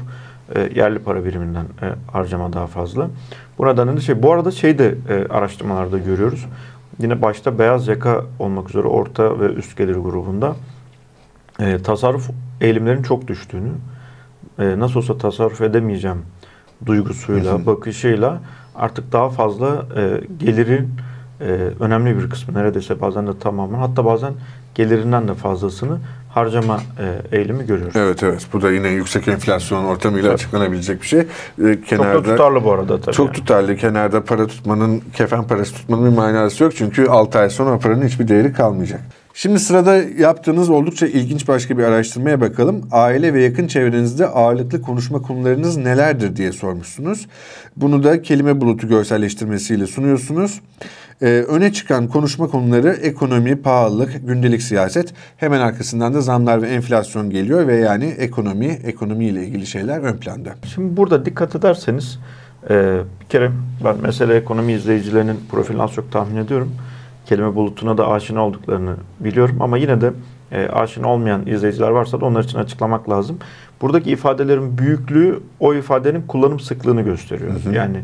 e, 0.56 0.70
yerli 0.76 1.00
para 1.00 1.26
biriminden 1.26 1.66
e, 1.82 2.12
harcama 2.12 2.54
daha 2.54 2.68
fazla. 2.68 3.10
Bu 3.58 3.68
nedenle 3.68 3.98
de 3.98 4.02
şey 4.02 4.24
bu 4.24 4.32
arada 4.32 4.52
şey 4.52 4.80
de 4.80 4.96
e, 5.10 5.28
araştırmalarda 5.34 5.98
görüyoruz. 5.98 6.46
Yine 7.00 7.22
başta 7.22 7.60
beyaz 7.60 7.88
yaka 7.88 8.26
olmak 8.40 8.70
üzere 8.70 8.88
orta 8.88 9.40
ve 9.40 9.46
üst 9.46 9.78
gelir 9.78 9.96
grubunda 9.96 10.56
e, 11.60 11.78
tasarruf 11.78 12.30
eğilimlerinin 12.62 13.04
çok 13.04 13.28
düştüğünü, 13.28 13.70
e, 14.60 14.80
nasıl 14.80 15.00
olsa 15.00 15.18
tasarruf 15.18 15.62
edemeyeceğim 15.62 16.22
duygusuyla, 16.86 17.54
Hı 17.54 17.58
hı. 17.58 17.66
bakışıyla 17.66 18.42
artık 18.76 19.12
daha 19.12 19.30
fazla 19.30 19.86
e, 19.96 20.22
gelirin 20.46 20.90
e, 21.42 21.46
önemli 21.80 22.18
bir 22.18 22.30
kısmı 22.30 22.54
neredeyse 22.54 23.02
bazen 23.02 23.28
de 23.28 23.40
tamamen 23.40 23.80
hatta 23.80 24.06
bazen 24.06 24.34
gelirinden 24.76 25.28
de 25.28 25.34
fazlasını 25.34 25.98
harcama 26.30 26.80
e, 27.32 27.38
eğilimi 27.38 27.66
görüyoruz. 27.66 27.96
Evet 27.96 28.24
evet. 28.24 28.48
Bu 28.54 28.62
da 28.62 28.72
yine 28.72 28.88
yüksek 28.88 29.28
enflasyon 29.28 29.84
ortamıyla 29.84 30.30
Evet. 30.30 30.40
açıklanabilecek 30.40 31.02
bir 31.02 31.08
şey. 31.08 31.22
Çok 31.58 31.86
kenarda 31.88 32.26
da 32.26 32.32
tutarlı 32.32 32.64
bu 32.64 32.72
arada 32.72 33.02
tabii. 33.02 33.16
Çok 33.16 33.26
yani. 33.28 33.36
tutarlı. 33.36 33.78
Kenarda 33.78 34.24
para 34.24 34.48
tutmanın, 34.48 35.02
kefen 35.16 35.48
parası 35.48 35.74
tutmanın 35.74 36.12
bir 36.12 36.18
manası 36.18 36.64
yok. 36.64 36.74
Çünkü 36.76 37.08
6 37.08 37.40
ay 37.40 37.50
sonra 37.50 37.80
paranın 37.80 38.08
hiçbir 38.08 38.28
değeri 38.28 38.54
kalmayacak. 38.54 39.02
Şimdi 39.36 39.60
sırada 39.60 39.96
yaptığınız 39.96 40.70
oldukça 40.70 41.08
ilginç 41.08 41.48
başka 41.48 41.78
bir 41.78 41.84
araştırmaya 41.84 42.42
bakalım. 42.42 42.82
Aile 42.92 43.34
ve 43.34 43.44
yakın 43.44 43.68
çevrenizde 43.68 44.28
ağırlıklı 44.28 44.82
konuşma 44.82 45.22
konularınız 45.22 45.78
nelerdir 45.78 46.36
diye 46.36 46.52
sormuşsunuz. 46.52 47.28
Bunu 47.78 48.04
da 48.04 48.22
kelime 48.22 48.62
bulutu 48.62 48.88
görselleştirmesiyle 48.88 49.88
sunuyorsunuz. 49.88 50.62
Ee, 51.22 51.26
öne 51.28 51.74
çıkan 51.74 52.08
konuşma 52.08 52.48
konuları 52.48 52.90
ekonomi, 52.90 53.62
pahalılık, 53.62 54.28
gündelik 54.28 54.62
siyaset. 54.62 55.14
Hemen 55.38 55.60
arkasından 55.60 56.14
da 56.14 56.22
zamlar 56.22 56.62
ve 56.62 56.70
enflasyon 56.70 57.30
geliyor 57.30 57.68
ve 57.68 57.76
yani 57.76 58.06
ekonomi, 58.06 58.68
ekonomiyle 58.68 59.44
ilgili 59.44 59.66
şeyler 59.66 60.00
ön 60.00 60.18
planda. 60.18 60.56
Şimdi 60.74 60.98
burada 60.98 61.26
dikkat 61.26 61.56
ederseniz 61.56 62.20
e, 62.70 62.98
bir 63.22 63.26
kere 63.30 63.52
ben 63.84 63.98
mesele 64.02 64.36
ekonomi 64.36 64.74
izleyicilerinin 64.74 65.40
profilini 65.52 65.82
az 65.82 65.92
çok 65.92 66.12
tahmin 66.12 66.38
ediyorum. 66.38 66.72
Kelime 67.26 67.56
bulutuna 67.56 67.98
da 67.98 68.08
aşina 68.08 68.46
olduklarını 68.46 68.96
biliyorum 69.20 69.58
ama 69.60 69.78
yine 69.78 70.02
de 70.02 70.12
e, 70.52 70.68
aşina 70.68 71.08
olmayan 71.08 71.48
izleyiciler 71.48 71.90
varsa 71.90 72.22
da 72.22 72.26
onlar 72.26 72.44
için 72.44 72.58
açıklamak 72.58 73.10
lazım. 73.10 73.38
Buradaki 73.82 74.12
ifadelerin 74.12 74.78
büyüklüğü 74.78 75.40
o 75.60 75.74
ifadenin 75.74 76.22
kullanım 76.22 76.60
sıklığını 76.60 77.02
gösteriyor. 77.02 77.52
Yani 77.74 77.98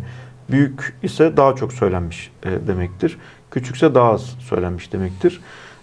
büyük 0.52 0.94
ise 1.04 1.38
daha 1.38 1.56
çok 1.56 1.74
söylenmiş 1.74 2.32
e, 2.44 2.68
demektir. 2.68 3.18
Küçükse 3.52 3.96
daha 3.96 4.12
az 4.12 4.22
söylenmiş 4.40 4.94
demektir. 4.94 5.42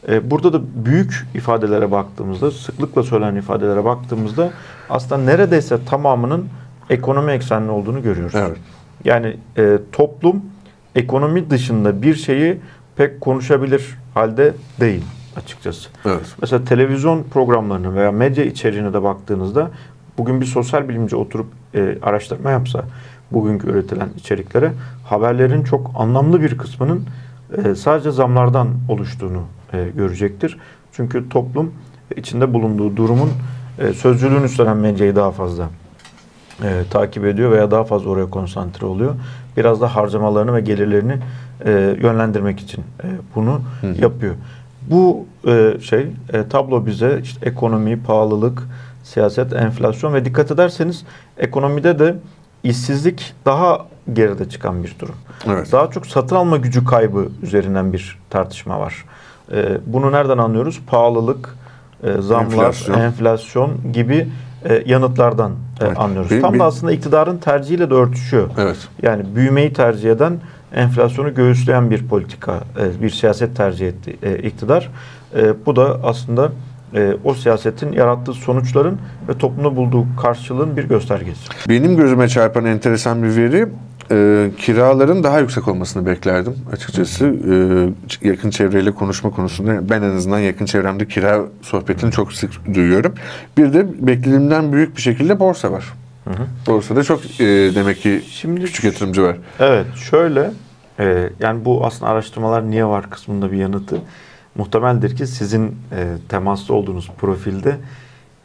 E, 0.08 0.30
burada 0.30 0.52
da 0.52 0.60
büyük 0.74 1.26
ifadelere 1.34 1.90
baktığımızda, 1.90 2.50
sıklıkla 2.50 3.02
söylenen 3.02 3.36
ifadelere 3.36 3.84
baktığımızda 3.84 4.50
aslında 4.90 5.22
neredeyse 5.22 5.78
tamamının 5.84 6.48
ekonomi 6.90 7.32
eksenli 7.32 7.70
olduğunu 7.70 8.02
görüyoruz. 8.02 8.34
Evet. 8.34 8.58
Yani 9.04 9.36
e, 9.58 9.78
toplum 9.92 10.42
ekonomi 10.94 11.50
dışında 11.50 12.02
bir 12.02 12.14
şeyi 12.14 12.60
pek 12.96 13.20
konuşabilir 13.20 13.98
halde 14.14 14.54
değil 14.80 15.04
açıkçası. 15.36 15.88
Evet. 16.04 16.34
Mesela 16.40 16.64
televizyon 16.64 17.22
programlarına 17.22 17.94
veya 17.94 18.12
medya 18.12 18.44
içeriğine 18.44 18.92
de 18.92 19.02
baktığınızda 19.02 19.70
bugün 20.18 20.40
bir 20.40 20.46
sosyal 20.46 20.88
bilimci 20.88 21.16
oturup 21.16 21.46
e, 21.74 21.98
araştırma 22.02 22.50
yapsa 22.50 22.84
bugünkü 23.30 23.70
üretilen 23.70 24.08
içeriklere 24.16 24.72
haberlerin 25.04 25.64
çok 25.64 25.90
anlamlı 25.94 26.42
bir 26.42 26.58
kısmının 26.58 27.06
e, 27.64 27.74
sadece 27.74 28.10
zamlardan 28.10 28.68
oluştuğunu 28.88 29.42
e, 29.72 29.88
görecektir. 29.96 30.58
Çünkü 30.92 31.28
toplum 31.28 31.72
içinde 32.16 32.54
bulunduğu 32.54 32.96
durumun 32.96 33.30
e, 33.78 33.92
sözcülüğünü 33.92 34.44
üstlenen 34.44 34.76
medyayı 34.76 35.16
daha 35.16 35.30
fazla 35.30 35.68
e, 36.62 36.82
takip 36.90 37.24
ediyor 37.24 37.50
veya 37.50 37.70
daha 37.70 37.84
fazla 37.84 38.10
oraya 38.10 38.30
konsantre 38.30 38.86
oluyor. 38.86 39.14
Biraz 39.56 39.80
da 39.80 39.96
harcamalarını 39.96 40.54
ve 40.54 40.60
gelirlerini 40.60 41.18
e, 41.64 41.96
yönlendirmek 42.02 42.60
için 42.60 42.84
e, 43.02 43.06
bunu 43.34 43.60
yapıyor. 44.00 44.34
Bu 44.90 45.26
e, 45.46 45.76
şey 45.80 46.06
e, 46.32 46.48
tablo 46.48 46.86
bize 46.86 47.20
işte 47.22 47.48
ekonomi, 47.48 48.02
pahalılık, 48.02 48.62
siyaset, 49.04 49.52
enflasyon 49.52 50.14
ve 50.14 50.24
dikkat 50.24 50.50
ederseniz 50.50 51.04
ekonomide 51.38 51.98
de 51.98 52.14
işsizlik 52.62 53.34
daha 53.44 53.86
geride 54.12 54.48
çıkan 54.48 54.84
bir 54.84 54.96
durum. 55.00 55.14
Evet. 55.46 55.72
Daha 55.72 55.90
çok 55.90 56.06
satın 56.06 56.36
alma 56.36 56.56
gücü 56.56 56.84
kaybı 56.84 57.28
üzerinden 57.42 57.92
bir 57.92 58.18
tartışma 58.30 58.80
var. 58.80 59.04
E, 59.52 59.78
bunu 59.86 60.12
nereden 60.12 60.38
anlıyoruz? 60.38 60.80
Pahalılık, 60.86 61.56
e, 62.02 62.22
zamlar, 62.22 62.44
Enflasyon. 62.44 63.00
enflasyon, 63.00 63.70
gibi 63.92 64.28
e, 64.68 64.82
yanıtlardan 64.86 65.50
e, 65.50 65.84
Evet. 65.86 65.98
anlıyoruz. 66.00 66.30
Benim- 66.30 66.42
Tam 66.42 66.52
benim- 66.52 66.60
da 66.60 66.64
aslında 66.64 66.92
iktidarın 66.92 67.38
tercihiyle 67.38 67.90
de 67.90 67.94
örtüşüyor. 67.94 68.50
Evet. 68.58 68.76
Yani 69.02 69.22
büyümeyi 69.34 69.72
tercih 69.72 70.10
eden, 70.10 70.32
enflasyonu 70.74 71.34
göğüsleyen 71.34 71.90
bir 71.90 72.06
politika, 72.08 72.52
e, 72.54 73.02
bir 73.02 73.10
siyaset 73.10 73.56
tercih 73.56 73.88
etti 73.88 74.16
e, 74.22 74.38
iktidar. 74.38 74.90
E, 75.36 75.66
Bu 75.66 75.76
da 75.76 76.00
aslında 76.04 76.52
e, 76.94 77.16
o 77.24 77.34
siyasetin 77.34 77.92
yarattığı 77.92 78.32
sonuçların 78.32 78.98
ve 79.28 79.38
toplumda 79.38 79.76
bulduğu 79.76 80.04
karşılığın 80.22 80.76
bir 80.76 80.84
göstergesi. 80.84 81.48
Benim 81.68 81.96
gözüme 81.96 82.28
çarpan 82.28 82.64
enteresan 82.64 83.22
bir 83.22 83.36
veri 83.36 83.66
e, 84.10 84.50
kiraların 84.58 85.24
daha 85.24 85.40
yüksek 85.40 85.68
olmasını 85.68 86.06
beklerdim 86.06 86.54
açıkçası. 86.72 87.26
E, 88.22 88.28
yakın 88.28 88.50
çevreyle 88.50 88.90
konuşma 88.90 89.30
konusunda 89.30 89.88
ben 89.90 90.02
en 90.02 90.16
azından 90.16 90.38
yakın 90.38 90.66
çevremde 90.66 91.08
kira 91.08 91.40
sohbetini 91.62 92.12
çok 92.12 92.32
sık 92.32 92.74
duyuyorum. 92.74 93.14
Bir 93.58 93.72
de 93.72 94.06
beklediğimden 94.06 94.72
büyük 94.72 94.96
bir 94.96 95.02
şekilde 95.02 95.40
borsa 95.40 95.72
var. 95.72 95.84
Borsada 96.66 97.04
çok 97.04 97.40
e, 97.40 97.44
demek 97.74 98.00
ki 98.00 98.22
Şimdi 98.30 98.64
küçük 98.64 98.84
yatırımcı 98.84 99.22
var. 99.22 99.36
Evet 99.60 99.86
şöyle 99.96 100.50
e, 101.00 101.30
yani 101.40 101.64
bu 101.64 101.86
aslında 101.86 102.10
araştırmalar 102.10 102.70
niye 102.70 102.86
var 102.86 103.10
kısmında 103.10 103.52
bir 103.52 103.56
yanıtı. 103.56 104.00
Muhtemeldir 104.54 105.16
ki 105.16 105.26
sizin 105.26 105.66
e, 105.66 106.06
temaslı 106.28 106.74
olduğunuz 106.74 107.10
profilde 107.18 107.76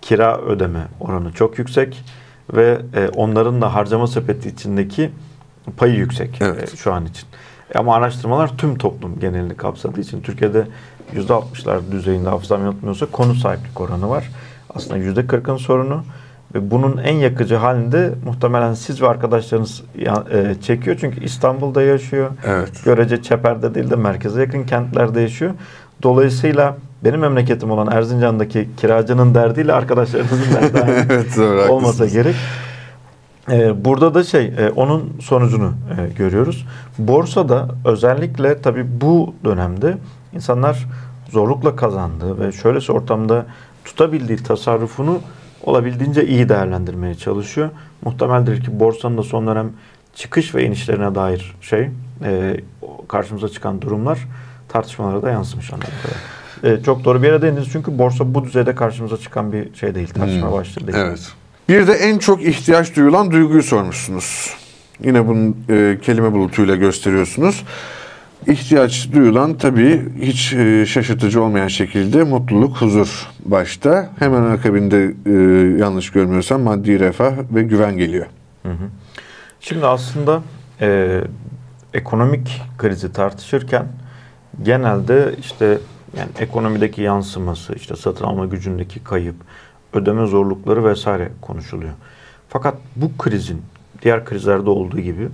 kira 0.01 0.41
ödeme 0.41 0.79
oranı 0.99 1.33
çok 1.33 1.59
yüksek 1.59 2.03
ve 2.53 2.81
e, 2.95 3.09
onların 3.09 3.61
da 3.61 3.73
harcama 3.73 4.07
sepeti 4.07 4.49
içindeki 4.49 5.11
payı 5.77 5.93
yüksek 5.95 6.37
Evet. 6.41 6.73
e, 6.73 6.77
şu 6.77 6.93
an 6.93 7.05
için. 7.05 7.27
Ama 7.75 7.95
araştırmalar 7.95 8.57
tüm 8.57 8.77
toplum 8.77 9.19
genelini 9.19 9.55
kapsadığı 9.55 10.01
için 10.01 10.21
Türkiye'de 10.21 10.67
%60'lar 11.15 11.91
düzeyinde 11.91 12.29
hafızam 12.29 12.61
yanıltmıyorsa 12.61 13.05
konu 13.05 13.35
sahiplik 13.35 13.81
oranı 13.81 14.09
var. 14.09 14.29
Aslında 14.75 14.97
%40'ın 14.97 15.57
sorunu 15.57 16.03
ve 16.55 16.71
bunun 16.71 16.97
en 16.97 17.15
yakıcı 17.15 17.55
halinde 17.55 18.13
muhtemelen 18.25 18.73
siz 18.73 19.01
ve 19.01 19.07
arkadaşlarınız 19.07 19.83
e, 20.31 20.55
çekiyor. 20.61 20.97
Çünkü 20.99 21.23
İstanbul'da 21.23 21.81
yaşıyor. 21.81 22.31
Evet. 22.45 22.83
Görece 22.85 23.21
Çeper'de 23.21 23.75
değil 23.75 23.89
de 23.89 23.95
merkeze 23.95 24.41
yakın 24.41 24.63
kentlerde 24.63 25.21
yaşıyor. 25.21 25.51
Dolayısıyla 26.03 26.77
benim 27.03 27.19
memleketim 27.19 27.71
olan 27.71 27.87
Erzincan'daki 27.91 28.69
kiracının 28.77 29.35
derdiyle 29.35 29.73
arkadaşlarınızın 29.73 30.53
derdi 30.53 31.05
evet 31.09 31.37
doğru 31.37 31.61
olmasa 31.61 31.87
haklısınız. 31.87 32.13
gerek. 32.13 32.35
Ee, 33.49 33.85
burada 33.85 34.13
da 34.13 34.23
şey 34.23 34.45
e, 34.45 34.69
onun 34.75 35.13
sonucunu 35.21 35.73
e, 35.97 36.13
görüyoruz. 36.13 36.65
Borsada 36.97 37.69
özellikle 37.85 38.61
tabii 38.61 39.01
bu 39.01 39.35
dönemde 39.45 39.97
insanlar 40.33 40.87
zorlukla 41.29 41.75
kazandığı 41.75 42.39
ve 42.39 42.51
şöylesi 42.51 42.91
ortamda 42.91 43.45
tutabildiği 43.85 44.37
tasarrufunu 44.37 45.19
olabildiğince 45.63 46.27
iyi 46.27 46.49
değerlendirmeye 46.49 47.15
çalışıyor. 47.15 47.69
Muhtemeldir 48.05 48.63
ki 48.63 48.79
borsanın 48.79 49.17
da 49.17 49.23
son 49.23 49.47
dönem 49.47 49.71
çıkış 50.15 50.55
ve 50.55 50.65
inişlerine 50.65 51.15
dair 51.15 51.55
şey 51.61 51.89
e, 52.23 52.57
karşımıza 53.07 53.49
çıkan 53.49 53.81
durumlar 53.81 54.19
tartışmalara 54.69 55.21
da 55.21 55.29
yansımış 55.29 55.73
anladığım 55.73 55.91
kadarıyla. 56.03 56.83
Çok 56.83 57.05
doğru 57.05 57.21
bir 57.21 57.27
yere 57.27 57.41
değindiniz 57.41 57.69
çünkü 57.71 57.97
borsa 57.97 58.33
bu 58.33 58.43
düzeyde 58.43 58.75
karşımıza 58.75 59.17
çıkan 59.17 59.51
bir 59.51 59.75
şey 59.75 59.95
değil. 59.95 60.07
Tartışma 60.07 60.47
hmm. 60.47 60.53
başlığı 60.53 60.87
değil. 60.87 60.97
Evet. 60.97 61.33
Bir 61.71 61.87
de 61.87 61.93
en 61.93 62.17
çok 62.17 62.43
ihtiyaç 62.43 62.95
duyulan 62.95 63.31
duyguyu 63.31 63.63
sormuşsunuz. 63.63 64.53
Yine 65.03 65.27
bunun 65.27 65.57
e, 65.69 65.97
kelime 66.01 66.31
bulutuyla 66.31 66.75
gösteriyorsunuz. 66.75 67.63
İhtiyaç 68.47 69.09
duyulan 69.13 69.57
tabii 69.57 70.05
hiç 70.21 70.53
e, 70.53 70.85
şaşırtıcı 70.85 71.43
olmayan 71.43 71.67
şekilde 71.67 72.23
mutluluk, 72.23 72.77
huzur 72.77 73.29
başta. 73.45 74.09
Hemen 74.19 74.41
akabinde 74.43 75.13
e, 75.25 75.31
yanlış 75.79 76.11
görmüyorsam 76.11 76.61
maddi 76.61 76.99
refah 76.99 77.33
ve 77.51 77.63
güven 77.63 77.97
geliyor. 77.97 78.25
Hı 78.63 78.69
hı. 78.69 78.89
Şimdi 79.59 79.85
aslında 79.85 80.41
e, 80.81 81.21
ekonomik 81.93 82.61
krizi 82.77 83.13
tartışırken 83.13 83.85
genelde 84.63 85.35
işte 85.39 85.77
yani 86.17 86.29
ekonomideki 86.39 87.01
yansıması, 87.01 87.75
işte 87.75 87.95
satın 87.95 88.25
alma 88.25 88.45
gücündeki 88.45 89.03
kayıp, 89.03 89.35
ödeme 89.93 90.25
zorlukları 90.25 90.85
vesaire 90.85 91.31
konuşuluyor. 91.41 91.93
Fakat 92.49 92.75
bu 92.95 93.17
krizin 93.17 93.61
diğer 94.01 94.25
krizlerde 94.25 94.69
olduğu 94.69 94.99
gibi 94.99 95.29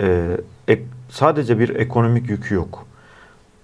e, 0.00 0.36
ek, 0.68 0.82
sadece 1.08 1.58
bir 1.58 1.68
ekonomik 1.68 2.30
yükü 2.30 2.54
yok. 2.54 2.86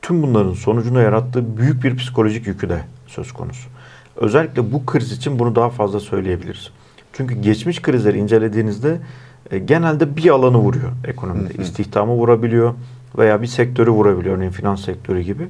Tüm 0.02 0.22
bunların 0.22 0.52
sonucunda 0.52 1.00
yarattığı 1.00 1.56
büyük 1.56 1.84
bir 1.84 1.96
psikolojik 1.96 2.46
yükü 2.46 2.68
de 2.68 2.80
söz 3.06 3.32
konusu. 3.32 3.68
Özellikle 4.16 4.72
bu 4.72 4.86
kriz 4.86 5.12
için 5.12 5.38
bunu 5.38 5.54
daha 5.54 5.70
fazla 5.70 6.00
söyleyebiliriz. 6.00 6.70
Çünkü 7.12 7.34
geçmiş 7.34 7.82
krizleri 7.82 8.18
incelediğinizde 8.18 9.00
e, 9.50 9.58
genelde 9.58 10.16
bir 10.16 10.30
alanı 10.30 10.58
vuruyor 10.58 10.92
ekonomide. 11.04 11.54
Hı 11.54 11.58
hı. 11.58 11.62
İstihdamı 11.62 12.12
vurabiliyor 12.12 12.74
veya 13.18 13.42
bir 13.42 13.46
sektörü 13.46 13.90
vurabiliyor. 13.90 14.36
Örneğin 14.36 14.50
finans 14.50 14.84
sektörü 14.84 15.20
gibi. 15.20 15.48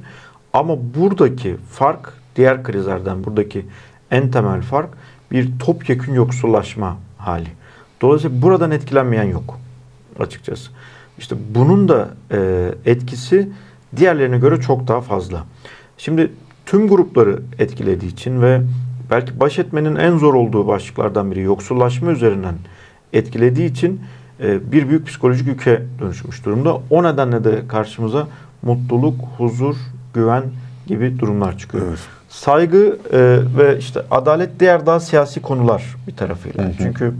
Ama 0.53 0.75
buradaki 0.95 1.55
fark 1.69 2.13
diğer 2.35 2.63
krizlerden 2.63 3.23
buradaki 3.23 3.65
en 4.11 4.31
temel 4.31 4.61
fark 4.61 4.89
bir 5.31 5.59
topyekün 5.59 6.13
yoksullaşma 6.13 6.97
hali. 7.17 7.49
Dolayısıyla 8.01 8.41
buradan 8.41 8.71
etkilenmeyen 8.71 9.23
yok 9.23 9.59
açıkçası. 10.19 10.71
İşte 11.17 11.35
bunun 11.55 11.89
da 11.89 12.09
e, 12.31 12.71
etkisi 12.85 13.49
diğerlerine 13.95 14.37
göre 14.37 14.61
çok 14.61 14.87
daha 14.87 15.01
fazla. 15.01 15.43
Şimdi 15.97 16.31
tüm 16.65 16.87
grupları 16.87 17.41
etkilediği 17.59 18.11
için 18.11 18.41
ve 18.41 18.61
belki 19.11 19.39
baş 19.39 19.59
etmenin 19.59 19.95
en 19.95 20.17
zor 20.17 20.33
olduğu 20.33 20.67
başlıklardan 20.67 21.31
biri 21.31 21.41
yoksullaşma 21.41 22.11
üzerinden 22.11 22.55
etkilediği 23.13 23.71
için 23.71 24.01
e, 24.43 24.71
bir 24.71 24.89
büyük 24.89 25.07
psikolojik 25.07 25.47
yüke 25.47 25.81
dönüşmüş 25.99 26.45
durumda. 26.45 26.81
O 26.89 27.03
nedenle 27.03 27.43
de 27.43 27.67
karşımıza 27.67 28.27
mutluluk, 28.61 29.15
huzur, 29.37 29.75
güven 30.13 30.43
gibi 30.87 31.19
durumlar 31.19 31.57
çıkıyor. 31.57 31.85
Evet. 31.87 32.18
Saygı 32.29 32.97
e, 33.11 33.39
ve 33.57 33.77
işte 33.77 34.01
adalet 34.11 34.59
diğer 34.59 34.85
daha 34.85 34.99
siyasi 34.99 35.41
konular 35.41 35.95
bir 36.07 36.15
tarafıyla. 36.15 36.63
Hı 36.63 36.67
hı. 36.67 36.73
Çünkü 36.77 37.13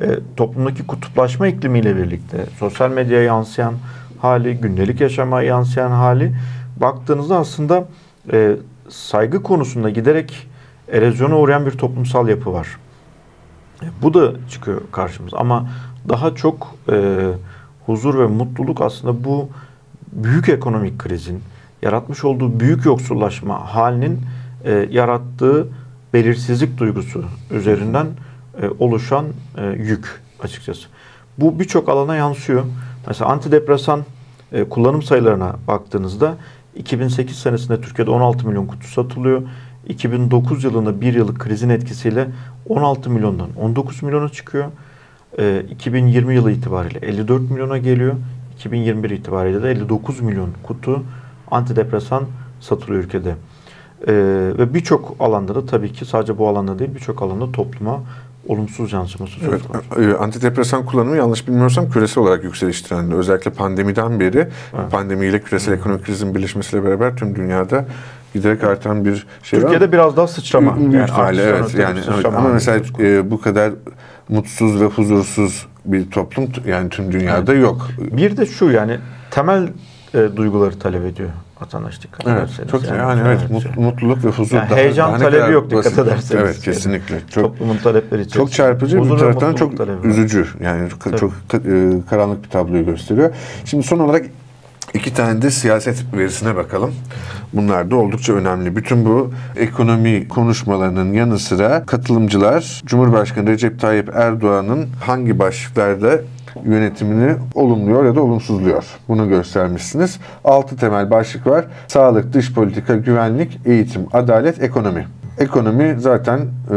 e, 0.00 0.06
toplumdaki 0.36 0.86
kutuplaşma 0.86 1.46
iklimiyle 1.46 1.96
birlikte 1.96 2.46
sosyal 2.58 2.90
medyaya 2.90 3.22
yansıyan 3.22 3.74
hali, 4.20 4.56
gündelik 4.56 5.00
yaşama 5.00 5.42
yansıyan 5.42 5.90
hali 5.90 6.34
baktığınızda 6.76 7.38
aslında 7.38 7.84
e, 8.32 8.56
saygı 8.88 9.42
konusunda 9.42 9.90
giderek 9.90 10.48
erozyona 10.92 11.38
uğrayan 11.38 11.66
bir 11.66 11.70
toplumsal 11.70 12.28
yapı 12.28 12.52
var. 12.52 12.68
E, 13.82 13.86
bu 14.02 14.14
da 14.14 14.32
çıkıyor 14.50 14.80
karşımıza 14.92 15.36
ama 15.36 15.68
daha 16.08 16.34
çok 16.34 16.74
e, 16.92 17.28
huzur 17.86 18.18
ve 18.18 18.26
mutluluk 18.26 18.80
aslında 18.80 19.24
bu 19.24 19.48
büyük 20.12 20.48
ekonomik 20.48 20.98
krizin 20.98 21.42
yaratmış 21.82 22.24
olduğu 22.24 22.60
büyük 22.60 22.86
yoksullaşma 22.86 23.74
halinin 23.74 24.20
e, 24.64 24.88
yarattığı 24.90 25.68
belirsizlik 26.14 26.78
duygusu 26.78 27.24
üzerinden 27.50 28.06
e, 28.62 28.68
oluşan 28.78 29.26
e, 29.56 29.66
yük 29.66 30.20
açıkçası. 30.40 30.88
Bu 31.38 31.60
birçok 31.60 31.88
alana 31.88 32.16
yansıyor. 32.16 32.64
Mesela 33.06 33.30
antidepresan 33.30 34.04
e, 34.52 34.64
kullanım 34.64 35.02
sayılarına 35.02 35.56
baktığınızda 35.68 36.36
2008 36.76 37.38
senesinde 37.38 37.80
Türkiye'de 37.80 38.10
16 38.10 38.48
milyon 38.48 38.66
kutu 38.66 38.86
satılıyor. 38.88 39.42
2009 39.88 40.64
yılında 40.64 41.00
bir 41.00 41.14
yıllık 41.14 41.38
krizin 41.40 41.68
etkisiyle 41.68 42.28
16 42.68 43.10
milyondan 43.10 43.48
19 43.60 44.02
milyona 44.02 44.28
çıkıyor. 44.28 44.66
2020 45.70 46.34
yılı 46.34 46.52
itibariyle 46.52 46.98
54 46.98 47.50
milyona 47.50 47.78
geliyor. 47.78 48.14
2021 48.56 49.10
itibariyle 49.10 49.62
de 49.62 49.70
59 49.70 50.20
milyon 50.20 50.50
kutu 50.62 51.02
antidepresan 51.50 52.24
satılıyor 52.60 53.04
ülkede. 53.04 53.34
Ee, 54.08 54.12
ve 54.58 54.74
birçok 54.74 55.16
alanda 55.20 55.54
da 55.54 55.66
tabii 55.66 55.92
ki 55.92 56.04
sadece 56.04 56.38
bu 56.38 56.48
alanda 56.48 56.78
değil 56.78 56.90
birçok 56.94 57.22
alanda 57.22 57.52
topluma 57.52 58.00
olumsuz 58.48 58.92
yansıması 58.92 59.32
söz 59.32 59.48
evet, 59.48 59.62
konusu. 59.68 60.22
Antidepresan 60.22 60.86
kullanımı 60.86 61.16
yanlış 61.16 61.48
bilmiyorsam 61.48 61.90
küresel 61.90 62.24
olarak 62.24 62.44
yükselиш 62.44 62.82
trendi. 62.82 63.14
Özellikle 63.14 63.50
pandemiden 63.50 64.20
beri 64.20 64.38
evet. 64.38 64.90
pandemiyle 64.90 65.40
küresel 65.40 65.72
evet. 65.72 65.80
ekonomik 65.80 66.04
krizin 66.06 66.34
birleşmesiyle 66.34 66.84
beraber 66.84 67.16
tüm 67.16 67.34
dünyada 67.34 67.84
giderek 68.34 68.64
artan 68.64 69.04
bir 69.04 69.26
şey 69.42 69.60
Türkiye'de 69.60 69.84
var. 69.84 69.92
biraz 69.92 70.16
daha 70.16 70.26
sıçrama. 70.26 70.76
Büyük 70.76 70.94
yani 70.94 71.04
ihtimalle 71.04 71.42
evet. 71.42 71.74
Yani 71.74 72.00
ama 72.24 72.48
mesela 72.48 72.80
e, 72.98 73.30
bu 73.30 73.40
kadar 73.40 73.72
mutsuz 74.28 74.80
ve 74.80 74.84
huzursuz 74.84 75.66
bir 75.84 76.10
toplum 76.10 76.48
yani 76.66 76.88
tüm 76.88 77.12
dünyada 77.12 77.52
evet. 77.52 77.62
yok. 77.62 77.88
Bir 77.98 78.36
de 78.36 78.46
şu 78.46 78.70
yani 78.70 78.98
temel 79.30 79.68
e, 80.14 80.28
duyguları 80.36 80.78
talep 80.78 81.04
ediyor 81.04 81.30
vatandaş 81.60 82.02
dikkat 82.02 82.26
evet, 82.26 82.38
ederseniz. 82.38 82.70
Çok 82.70 82.84
yani, 82.84 82.98
yani 82.98 83.20
evet, 83.26 83.40
evet 83.50 83.76
mutluluk 83.76 84.24
ve 84.24 84.28
huzur 84.28 84.56
yani 84.56 84.70
daha 84.70 84.78
heyecan 84.78 85.10
daha 85.10 85.18
talebi 85.18 85.52
yok 85.52 85.70
dikkat 85.70 85.84
basit. 85.84 85.98
ederseniz. 85.98 86.44
Evet 86.44 86.60
kesinlikle. 86.60 87.20
Çok, 87.30 87.44
Toplumun 87.44 87.76
talepleri 87.76 88.22
için. 88.22 88.40
Çok 88.40 88.52
çarpıcı 88.52 88.98
huzur 88.98 89.14
bir 89.14 89.18
taraftan 89.18 89.54
çok 89.54 89.76
talebi 89.76 90.08
üzücü. 90.08 90.46
Yani 90.60 90.88
Tabii. 91.04 91.16
çok 91.16 91.32
e, 91.54 91.90
karanlık 92.10 92.44
bir 92.44 92.48
tabloyu 92.48 92.84
gösteriyor. 92.84 93.34
Şimdi 93.64 93.82
son 93.82 93.98
olarak 93.98 94.26
iki 94.94 95.14
tane 95.14 95.42
de 95.42 95.50
siyaset 95.50 96.04
verisine 96.16 96.56
bakalım. 96.56 96.94
Bunlar 97.52 97.90
da 97.90 97.96
oldukça 97.96 98.32
önemli. 98.32 98.76
Bütün 98.76 99.04
bu 99.04 99.32
ekonomi 99.56 100.28
konuşmalarının 100.28 101.12
yanı 101.12 101.38
sıra 101.38 101.86
katılımcılar 101.86 102.82
Cumhurbaşkanı 102.86 103.50
Recep 103.50 103.80
Tayyip 103.80 104.10
Erdoğan'ın 104.14 104.88
hangi 105.00 105.38
başlıklarda 105.38 106.20
yönetimini 106.64 107.36
olumluyor 107.54 108.04
ya 108.04 108.14
da 108.14 108.22
olumsuzluyor. 108.22 108.84
Bunu 109.08 109.28
göstermişsiniz. 109.28 110.18
Altı 110.44 110.76
temel 110.76 111.10
başlık 111.10 111.46
var. 111.46 111.64
Sağlık, 111.88 112.32
dış 112.32 112.54
politika, 112.54 112.96
güvenlik, 112.96 113.60
eğitim, 113.64 114.06
adalet, 114.12 114.62
ekonomi. 114.62 115.06
Ekonomi 115.38 115.96
zaten 115.98 116.38
e, 116.70 116.74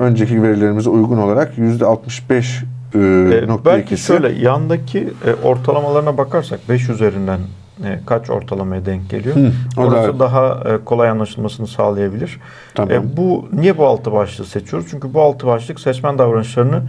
önceki 0.00 0.42
verilerimize 0.42 0.90
uygun 0.90 1.18
olarak 1.18 1.58
yüzde 1.58 1.86
65 1.86 2.62
e, 2.94 2.98
e, 2.98 3.64
belki 3.64 3.96
şöyle 3.96 4.32
yandaki 4.32 5.08
e, 5.26 5.46
ortalamalarına 5.46 6.18
bakarsak 6.18 6.60
5 6.68 6.88
üzerinden 6.88 7.40
e, 7.84 8.00
kaç 8.06 8.30
ortalamaya 8.30 8.86
denk 8.86 9.10
geliyor. 9.10 9.36
Hı, 9.36 9.52
Orası 9.76 10.18
daha, 10.18 10.64
daha 10.64 10.74
e, 10.74 10.84
kolay 10.84 11.08
anlaşılmasını 11.08 11.66
sağlayabilir. 11.66 12.40
Tamam. 12.74 12.94
E, 12.94 13.16
bu 13.16 13.48
niye 13.52 13.78
bu 13.78 13.86
altı 13.86 14.12
başlığı 14.12 14.44
seçiyoruz? 14.44 14.88
Çünkü 14.90 15.14
bu 15.14 15.22
altı 15.22 15.46
başlık 15.46 15.80
seçmen 15.80 16.18
davranışlarını 16.18 16.82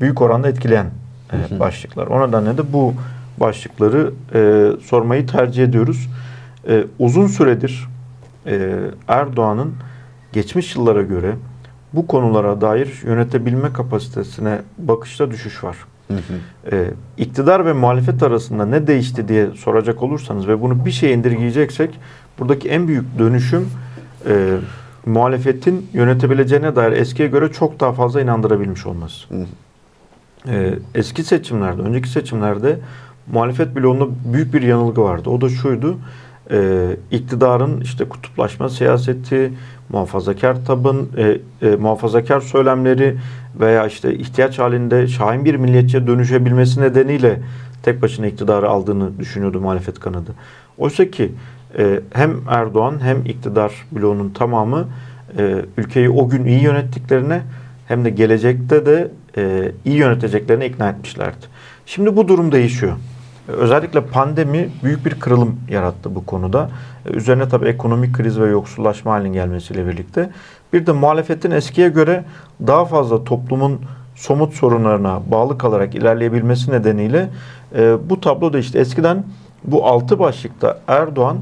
büyük 0.00 0.22
oranda 0.22 0.48
etkileyen 0.48 0.86
e, 1.32 1.60
başlıklar. 1.60 2.06
O 2.06 2.28
nedenle 2.28 2.58
de 2.58 2.72
bu 2.72 2.94
başlıkları 3.40 4.12
e, 4.34 4.70
sormayı 4.82 5.26
tercih 5.26 5.64
ediyoruz. 5.64 6.08
E, 6.68 6.84
uzun 6.98 7.26
süredir 7.26 7.88
e, 8.46 8.76
Erdoğan'ın 9.08 9.74
geçmiş 10.32 10.76
yıllara 10.76 11.02
göre 11.02 11.34
bu 11.92 12.06
konulara 12.06 12.60
dair 12.60 13.02
yönetebilme 13.04 13.72
kapasitesine 13.72 14.58
bakışta 14.78 15.30
düşüş 15.30 15.64
var. 15.64 15.76
Hı 16.08 16.14
hı. 16.14 16.76
E, 16.76 16.90
iktidar 17.18 17.66
ve 17.66 17.72
muhalefet 17.72 18.22
arasında 18.22 18.66
ne 18.66 18.86
değişti 18.86 19.28
diye 19.28 19.50
soracak 19.50 20.02
olursanız 20.02 20.48
ve 20.48 20.60
bunu 20.60 20.84
bir 20.84 20.90
şeye 20.90 21.12
indirgeyeceksek 21.12 21.90
buradaki 22.38 22.68
en 22.68 22.88
büyük 22.88 23.18
dönüşüm 23.18 23.68
e, 24.28 24.56
muhalefetin 25.06 25.86
yönetebileceğine 25.92 26.76
dair 26.76 26.92
eskiye 26.92 27.28
göre 27.28 27.52
çok 27.52 27.80
daha 27.80 27.92
fazla 27.92 28.20
inandırabilmiş 28.20 28.86
olması. 28.86 29.28
Hı 29.28 29.34
hı 29.34 29.46
e, 30.48 30.74
eski 30.94 31.24
seçimlerde, 31.24 31.82
önceki 31.82 32.08
seçimlerde 32.08 32.78
muhalefet 33.32 33.76
bloğunda 33.76 34.06
büyük 34.32 34.54
bir 34.54 34.62
yanılgı 34.62 35.02
vardı. 35.02 35.30
O 35.30 35.40
da 35.40 35.48
şuydu. 35.48 35.98
E, 36.50 36.86
iktidarın 37.10 37.80
işte 37.80 38.04
kutuplaşma 38.04 38.68
siyaseti, 38.68 39.52
muhafazakar 39.88 40.64
tabın, 40.64 41.08
e, 41.16 41.38
e, 41.68 41.76
muhafazakar 41.76 42.40
söylemleri 42.40 43.16
veya 43.60 43.86
işte 43.86 44.14
ihtiyaç 44.14 44.58
halinde 44.58 45.06
şahin 45.06 45.44
bir 45.44 45.54
milliyetçiye 45.54 46.06
dönüşebilmesi 46.06 46.80
nedeniyle 46.80 47.40
tek 47.82 48.02
başına 48.02 48.26
iktidarı 48.26 48.68
aldığını 48.68 49.18
düşünüyordu 49.18 49.60
muhalefet 49.60 50.00
kanadı. 50.00 50.34
Oysa 50.78 51.10
ki 51.10 51.32
e, 51.78 52.00
hem 52.12 52.36
Erdoğan 52.48 52.94
hem 53.02 53.26
iktidar 53.26 53.72
bloğunun 53.92 54.30
tamamı 54.30 54.88
e, 55.38 55.64
ülkeyi 55.76 56.10
o 56.10 56.28
gün 56.28 56.44
iyi 56.44 56.62
yönettiklerine 56.62 57.42
hem 57.90 58.04
de 58.04 58.10
gelecekte 58.10 58.86
de 58.86 59.10
e, 59.36 59.72
iyi 59.84 59.96
yöneteceklerini 59.96 60.66
ikna 60.66 60.88
etmişlerdi. 60.88 61.46
Şimdi 61.86 62.16
bu 62.16 62.28
durum 62.28 62.52
değişiyor. 62.52 62.92
Özellikle 63.48 64.00
pandemi 64.00 64.68
büyük 64.84 65.06
bir 65.06 65.10
kırılım 65.10 65.60
yarattı 65.70 66.14
bu 66.14 66.26
konuda. 66.26 66.70
Üzerine 67.10 67.48
tabii 67.48 67.68
ekonomik 67.68 68.14
kriz 68.14 68.40
ve 68.40 68.48
yoksullaşma 68.48 69.12
halinin 69.12 69.32
gelmesiyle 69.32 69.86
birlikte. 69.86 70.30
Bir 70.72 70.86
de 70.86 70.92
muhalefetin 70.92 71.50
eskiye 71.50 71.88
göre 71.88 72.24
daha 72.66 72.84
fazla 72.84 73.24
toplumun 73.24 73.80
somut 74.14 74.54
sorunlarına 74.54 75.20
bağlı 75.30 75.58
kalarak 75.58 75.94
ilerleyebilmesi 75.94 76.70
nedeniyle 76.70 77.28
e, 77.76 78.10
bu 78.10 78.20
tablo 78.20 78.52
değişti. 78.52 78.78
Eskiden 78.78 79.24
bu 79.64 79.86
altı 79.86 80.18
başlıkta 80.18 80.80
Erdoğan 80.88 81.38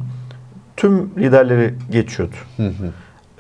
tüm 0.77 1.11
liderleri 1.17 1.75
geçiyordu. 1.91 2.37
Hı 2.57 2.67
hı. 2.67 2.91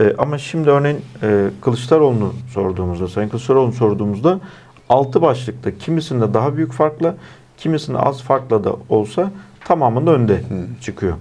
E, 0.01 0.15
ama 0.19 0.39
şimdi 0.39 0.71
örneğin 0.71 1.01
e, 1.23 1.51
Kılıçdaroğlu'nu 1.61 2.33
sorduğumuzda, 2.55 3.09
Sayın 3.09 3.29
Kılıçdaroğlu'nu 3.29 3.73
sorduğumuzda 3.73 4.41
altı 4.89 5.23
başlıkta 5.23 5.79
kimisinde 5.79 6.35
daha 6.35 6.57
büyük 6.57 6.73
farkla, 6.73 7.15
kimisinde 7.57 7.99
az 7.99 8.23
farkla 8.23 8.65
da 8.65 8.73
olsa 8.89 9.31
tamamında 9.65 10.11
önde 10.11 10.35
hı. 10.37 10.81
çıkıyor. 10.81 11.17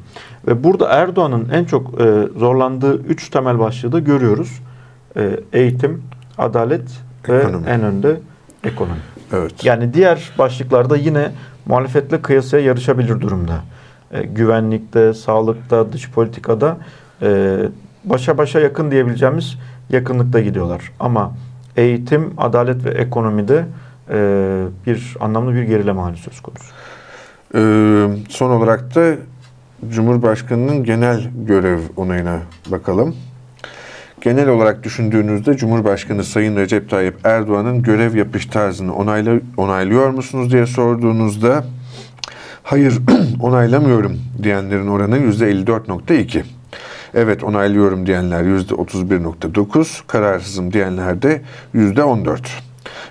Ve 0.47 0.63
burada 0.63 0.89
Erdoğan'ın 0.89 1.49
en 1.49 1.65
çok 1.65 2.01
e, 2.01 2.27
zorlandığı 2.37 3.03
üç 3.03 3.29
temel 3.29 3.59
başlığı 3.59 3.91
da 3.91 3.99
görüyoruz. 3.99 4.61
E, 5.17 5.39
eğitim, 5.53 6.03
adalet 6.37 6.89
ve 7.29 7.37
ekonomi. 7.37 7.67
en 7.67 7.83
önde 7.83 8.19
ekonomi. 8.63 8.99
Evet. 9.33 9.65
Yani 9.65 9.93
diğer 9.93 10.31
başlıklarda 10.37 10.97
yine 10.97 11.31
muhalefetle 11.65 12.21
kıyasaya 12.21 12.63
yarışabilir 12.63 13.21
durumda. 13.21 13.61
E, 14.11 14.23
güvenlikte, 14.23 15.13
sağlıkta, 15.13 15.93
dış 15.93 16.11
politikada 16.11 16.77
e, 17.21 17.57
başa 18.03 18.37
başa 18.37 18.59
yakın 18.59 18.91
diyebileceğimiz 18.91 19.57
yakınlıkta 19.89 20.39
gidiyorlar. 20.39 20.91
Ama 20.99 21.33
eğitim, 21.75 22.33
adalet 22.37 22.85
ve 22.85 22.89
ekonomide 22.89 23.65
e, 24.09 24.17
bir 24.85 25.17
anlamlı 25.19 25.53
bir 25.53 25.63
gerileme 25.63 26.01
hali 26.01 26.17
söz 26.17 26.41
konusu. 26.41 26.73
Ee, 27.55 28.07
son 28.29 28.49
olarak 28.49 28.95
da 28.95 29.15
Cumhurbaşkanı'nın 29.89 30.83
genel 30.83 31.29
görev 31.47 31.79
onayına 31.95 32.39
bakalım. 32.67 33.15
Genel 34.21 34.49
olarak 34.49 34.83
düşündüğünüzde 34.83 35.57
Cumhurbaşkanı 35.57 36.23
Sayın 36.23 36.55
Recep 36.55 36.89
Tayyip 36.89 37.15
Erdoğan'ın 37.23 37.81
görev 37.81 38.15
yapış 38.15 38.45
tarzını 38.45 38.95
onayla, 38.95 39.39
onaylıyor 39.57 40.09
musunuz 40.09 40.51
diye 40.51 40.65
sorduğunuzda 40.65 41.63
hayır 42.63 42.97
onaylamıyorum 43.41 44.19
diyenlerin 44.43 44.87
oranı 44.87 45.17
%54.2. 45.17 46.43
Evet 47.17 47.43
onaylıyorum 47.43 48.05
diyenler 48.05 48.43
%31.9, 48.43 50.01
kararsızım 50.07 50.73
diyenler 50.73 51.21
de 51.21 51.41
%14 51.75 52.39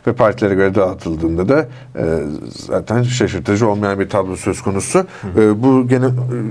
ve 0.07 0.13
partilere 0.13 0.55
göre 0.55 0.75
dağıtıldığında 0.75 1.49
da 1.49 1.67
e, 1.97 2.05
zaten 2.49 3.03
şaşırtıcı 3.03 3.69
olmayan 3.69 4.01
bir 4.01 4.09
tablo 4.09 4.37
söz 4.37 4.63
konusu. 4.63 5.07
E, 5.37 5.63
bu 5.63 5.89
gene 5.89 6.07
e, 6.07 6.11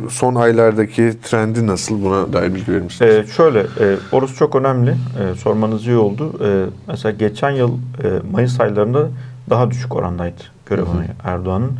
son 0.09 0.35
aylardaki 0.35 1.13
trendi 1.23 1.67
nasıl 1.67 2.03
buna 2.03 2.33
dair 2.33 2.53
bilgi 2.55 2.71
verir 2.71 2.81
misiniz? 2.81 3.15
E, 3.15 3.25
şöyle, 3.27 3.59
e, 3.59 3.97
orası 4.11 4.35
çok 4.35 4.55
önemli. 4.55 4.91
E, 4.91 5.35
sormanız 5.35 5.87
iyi 5.87 5.97
oldu. 5.97 6.31
E, 6.45 6.65
mesela 6.87 7.11
geçen 7.11 7.51
yıl 7.51 7.71
e, 8.03 8.07
Mayıs 8.31 8.59
aylarında 8.59 9.07
daha 9.49 9.71
düşük 9.71 9.95
orandaydı 9.95 10.41
görev 10.65 10.85
Erdoğan'ın. 11.23 11.71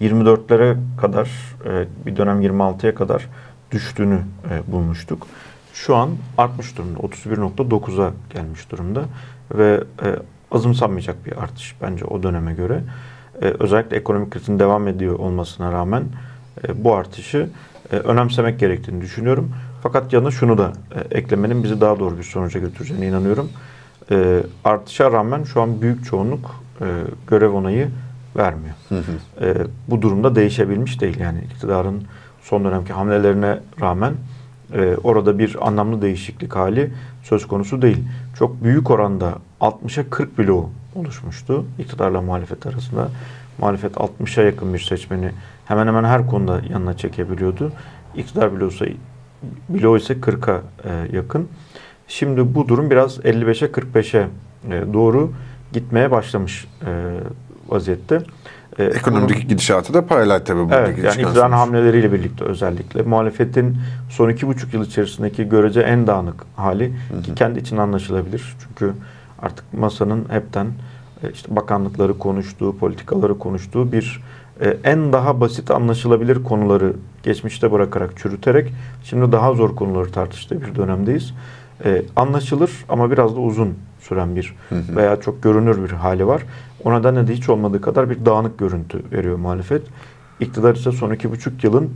24'lere 0.00 0.76
kadar, 1.00 1.28
e, 1.66 1.84
bir 2.06 2.16
dönem 2.16 2.42
26'ya 2.42 2.94
kadar 2.94 3.28
düştüğünü 3.72 4.20
e, 4.50 4.72
bulmuştuk. 4.72 5.26
Şu 5.72 5.96
an 5.96 6.10
artmış 6.38 6.78
durumda. 6.78 6.98
31.9'a 6.98 8.12
gelmiş 8.34 8.70
durumda 8.70 9.04
ve 9.54 9.84
e, 10.02 10.16
azımsanmayacak 10.50 11.26
bir 11.26 11.42
artış 11.42 11.74
bence 11.82 12.04
o 12.04 12.22
döneme 12.22 12.54
göre. 12.54 12.82
E, 13.42 13.44
özellikle 13.44 13.96
ekonomik 13.96 14.30
krizin 14.30 14.58
devam 14.58 14.88
ediyor 14.88 15.18
olmasına 15.18 15.72
rağmen 15.72 16.04
e, 16.68 16.84
bu 16.84 16.94
artışı 16.94 17.48
e, 17.92 17.96
önemsemek 17.96 18.60
gerektiğini 18.60 19.00
düşünüyorum. 19.00 19.50
Fakat 19.82 20.12
yanı 20.12 20.32
şunu 20.32 20.58
da 20.58 20.72
e, 20.94 21.18
eklemenin 21.18 21.64
bizi 21.64 21.80
daha 21.80 21.98
doğru 21.98 22.18
bir 22.18 22.22
sonuca 22.22 22.60
götüreceğine 22.60 23.06
inanıyorum. 23.06 23.50
E, 24.10 24.40
artışa 24.64 25.12
rağmen 25.12 25.44
şu 25.44 25.60
an 25.60 25.82
büyük 25.82 26.04
çoğunluk 26.04 26.50
e, 26.80 26.86
görev 27.26 27.50
onayı 27.50 27.88
vermiyor. 28.36 28.74
Hı 28.88 28.98
hı. 28.98 29.44
E, 29.46 29.54
bu 29.88 30.02
durumda 30.02 30.34
değişebilmiş 30.34 31.00
değil. 31.00 31.20
Yani 31.20 31.38
iktidarın 31.44 32.02
son 32.44 32.64
dönemki 32.64 32.92
hamlelerine 32.92 33.58
rağmen 33.80 34.14
e, 34.74 34.96
orada 35.04 35.38
bir 35.38 35.66
anlamlı 35.66 36.02
değişiklik 36.02 36.56
hali 36.56 36.90
söz 37.22 37.48
konusu 37.48 37.82
değil. 37.82 38.04
Çok 38.38 38.64
büyük 38.64 38.90
oranda 38.90 39.34
60'a 39.60 40.10
40 40.10 40.38
bloğu 40.38 40.70
oluşmuştu 40.94 41.64
iktidarla 41.78 42.20
muhalefet 42.20 42.66
arasında. 42.66 43.08
Muhalefet 43.58 43.92
60'a 43.92 44.44
yakın 44.44 44.74
bir 44.74 44.78
seçmeni 44.78 45.30
hemen 45.64 45.86
hemen 45.86 46.04
her 46.04 46.26
konuda 46.26 46.60
yanına 46.70 46.96
çekebiliyordu. 46.96 47.72
İktidar 48.16 48.56
bloğu 48.56 48.68
ise, 48.68 48.92
bloğu 49.68 49.96
ise 49.96 50.14
40'a 50.14 50.62
e, 50.84 51.16
yakın. 51.16 51.48
Şimdi 52.08 52.54
bu 52.54 52.68
durum 52.68 52.90
biraz 52.90 53.18
55'e 53.18 53.68
45'e 53.68 54.28
e, 54.70 54.92
doğru 54.92 55.32
gitmeye 55.72 56.10
başlamış 56.10 56.66
e, 56.86 56.90
vaziyette. 57.68 58.22
E, 58.78 58.84
Ekonomik 58.84 59.36
bunun, 59.36 59.48
gidişatı 59.48 59.94
da 59.94 60.06
paralel 60.06 60.44
tabii 60.44 60.60
buradaki 60.60 61.00
Evet 61.00 61.04
yani 61.04 61.22
iktidar 61.22 61.52
hamleleriyle 61.52 62.12
birlikte 62.12 62.44
özellikle 62.44 63.02
muhalefetin 63.02 63.76
son 64.10 64.28
iki 64.28 64.46
buçuk 64.46 64.74
yıl 64.74 64.84
içerisindeki 64.84 65.48
görece 65.48 65.80
en 65.80 66.06
dağınık 66.06 66.44
hali 66.56 66.88
hı 66.88 67.18
hı. 67.18 67.22
ki 67.22 67.34
kendi 67.34 67.58
için 67.58 67.76
anlaşılabilir. 67.76 68.56
Çünkü 68.68 68.92
artık 69.42 69.64
masanın 69.72 70.24
hepten 70.28 70.66
e, 71.22 71.30
işte 71.32 71.56
bakanlıkları 71.56 72.18
konuştuğu, 72.18 72.78
politikaları 72.78 73.38
konuştuğu 73.38 73.92
bir 73.92 74.20
e, 74.60 74.76
en 74.84 75.12
daha 75.12 75.40
basit 75.40 75.70
anlaşılabilir 75.70 76.44
konuları 76.44 76.92
geçmişte 77.22 77.72
bırakarak 77.72 78.16
çürüterek 78.16 78.72
şimdi 79.04 79.32
daha 79.32 79.54
zor 79.54 79.76
konuları 79.76 80.12
tartıştığı 80.12 80.62
bir 80.62 80.74
dönemdeyiz. 80.74 81.34
E, 81.84 82.02
anlaşılır 82.16 82.70
ama 82.88 83.10
biraz 83.10 83.36
da 83.36 83.40
uzun 83.40 83.74
süren 84.00 84.36
bir 84.36 84.56
veya 84.72 85.20
çok 85.20 85.42
görünür 85.42 85.84
bir 85.84 85.90
hali 85.90 86.26
var. 86.26 86.42
O 86.84 86.92
nedenle 86.92 87.26
de 87.26 87.32
hiç 87.32 87.48
olmadığı 87.48 87.80
kadar 87.80 88.10
bir 88.10 88.24
dağınık 88.24 88.58
görüntü 88.58 89.02
veriyor 89.12 89.36
muhalefet. 89.36 89.82
İktidar 90.40 90.74
ise 90.74 90.92
son 90.92 91.12
iki 91.12 91.30
buçuk 91.30 91.64
yılın 91.64 91.90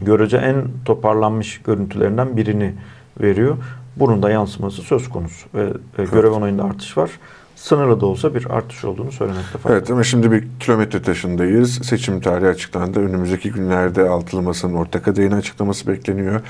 görece 0.00 0.36
en 0.36 0.64
toparlanmış 0.84 1.62
görüntülerinden 1.62 2.36
birini 2.36 2.74
veriyor. 3.20 3.56
Bunun 3.96 4.22
da 4.22 4.30
yansıması 4.30 4.82
söz 4.82 5.08
konusu 5.08 5.48
ve 5.54 5.72
evet. 5.98 6.12
görev 6.12 6.30
onayında 6.30 6.64
artış 6.64 6.98
var. 6.98 7.10
Sınırlı 7.56 8.00
da 8.00 8.06
olsa 8.06 8.34
bir 8.34 8.46
artış 8.50 8.84
olduğunu 8.84 9.12
söylemekte 9.12 9.58
fayda 9.58 9.76
Evet 9.76 9.90
ama 9.90 10.04
şimdi 10.04 10.32
bir 10.32 10.44
kilometre 10.60 11.02
taşındayız. 11.02 11.74
Seçim 11.74 12.20
tarihi 12.20 12.48
açıklandı. 12.48 13.00
Önümüzdeki 13.00 13.52
günlerde 13.52 14.08
altılı 14.08 14.42
masanın 14.42 14.74
ortak 14.74 15.08
adayını 15.08 15.34
açıklaması 15.34 15.86
bekleniyor. 15.86 16.40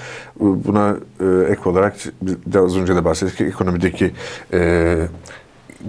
Buna 0.41 0.97
e, 1.21 1.53
ek 1.53 1.61
olarak 1.65 1.97
az 2.57 2.77
önce 2.77 2.97
de 2.97 3.05
bahsettik 3.05 3.39
ki 3.39 3.45
ekonomideki 3.45 4.13
e, 4.53 5.09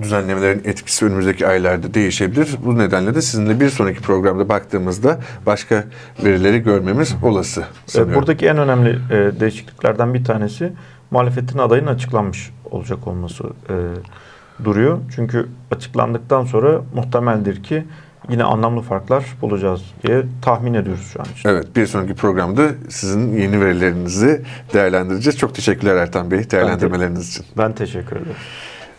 düzenlemelerin 0.02 0.62
etkisi 0.66 1.06
önümüzdeki 1.06 1.48
aylarda 1.48 1.94
değişebilir. 1.94 2.56
Bu 2.66 2.78
nedenle 2.78 3.16
de 3.16 3.22
sizinle 3.22 3.60
bir 3.60 3.70
sonraki 3.70 4.02
programda 4.02 4.50
baktığımızda 4.50 5.20
başka 5.46 5.84
verileri 6.24 6.60
görmemiz 6.60 7.16
olası 7.24 7.64
sanıyorum. 7.86 8.16
Buradaki 8.16 8.48
en 8.48 8.58
önemli 8.58 8.90
e, 8.90 9.40
değişikliklerden 9.40 10.14
bir 10.14 10.26
tanesi 10.26 10.74
muhalefetin 11.12 11.58
adayının 11.58 11.88
açıklanmış 11.88 12.52
olacak 12.72 13.08
olması 13.08 13.44
e, 13.44 13.76
duruyor. 14.64 15.00
Çünkü 15.16 15.48
açıklandıktan 15.72 16.46
sonra 16.46 16.82
muhtemeldir 16.96 17.64
ki 17.64 17.84
yine 18.30 18.44
anlamlı 18.44 18.82
farklar 18.82 19.26
bulacağız 19.42 19.82
diye 20.08 20.24
tahmin 20.42 20.74
ediyoruz 20.74 21.10
şu 21.14 21.20
an 21.20 21.26
için. 21.26 21.50
Evet 21.50 21.76
bir 21.76 21.88
sonraki 21.88 22.16
programda 22.16 22.70
sizin 22.90 23.38
yeni 23.38 23.62
verilerinizi 23.62 24.42
değerlendireceğiz. 24.74 25.38
Çok 25.38 25.56
teşekkürler 25.56 25.96
Ertan 25.96 26.32
Bey 26.32 26.52
değerlendirmeleriniz 26.52 27.20
ben 27.20 27.42
için. 27.42 27.46
Ben 27.58 27.74
teşekkür 27.74 28.16
ederim. 28.16 28.36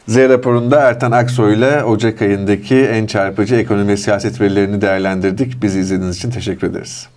Z 0.09 0.17
raporunda 0.17 0.81
Ertan 0.81 1.13
Aksoy 1.13 1.55
ile 1.55 1.85
Ocak 1.85 2.23
ayındaki 2.23 2.77
en 2.77 3.07
çarpıcı 3.07 3.55
ekonomi 3.55 3.89
ve 3.89 3.97
siyaset 3.97 4.41
verilerini 4.41 4.81
değerlendirdik. 4.81 5.63
Bizi 5.63 5.81
izlediğiniz 5.81 6.17
için 6.17 6.31
teşekkür 6.31 6.67
ederiz. 6.67 7.09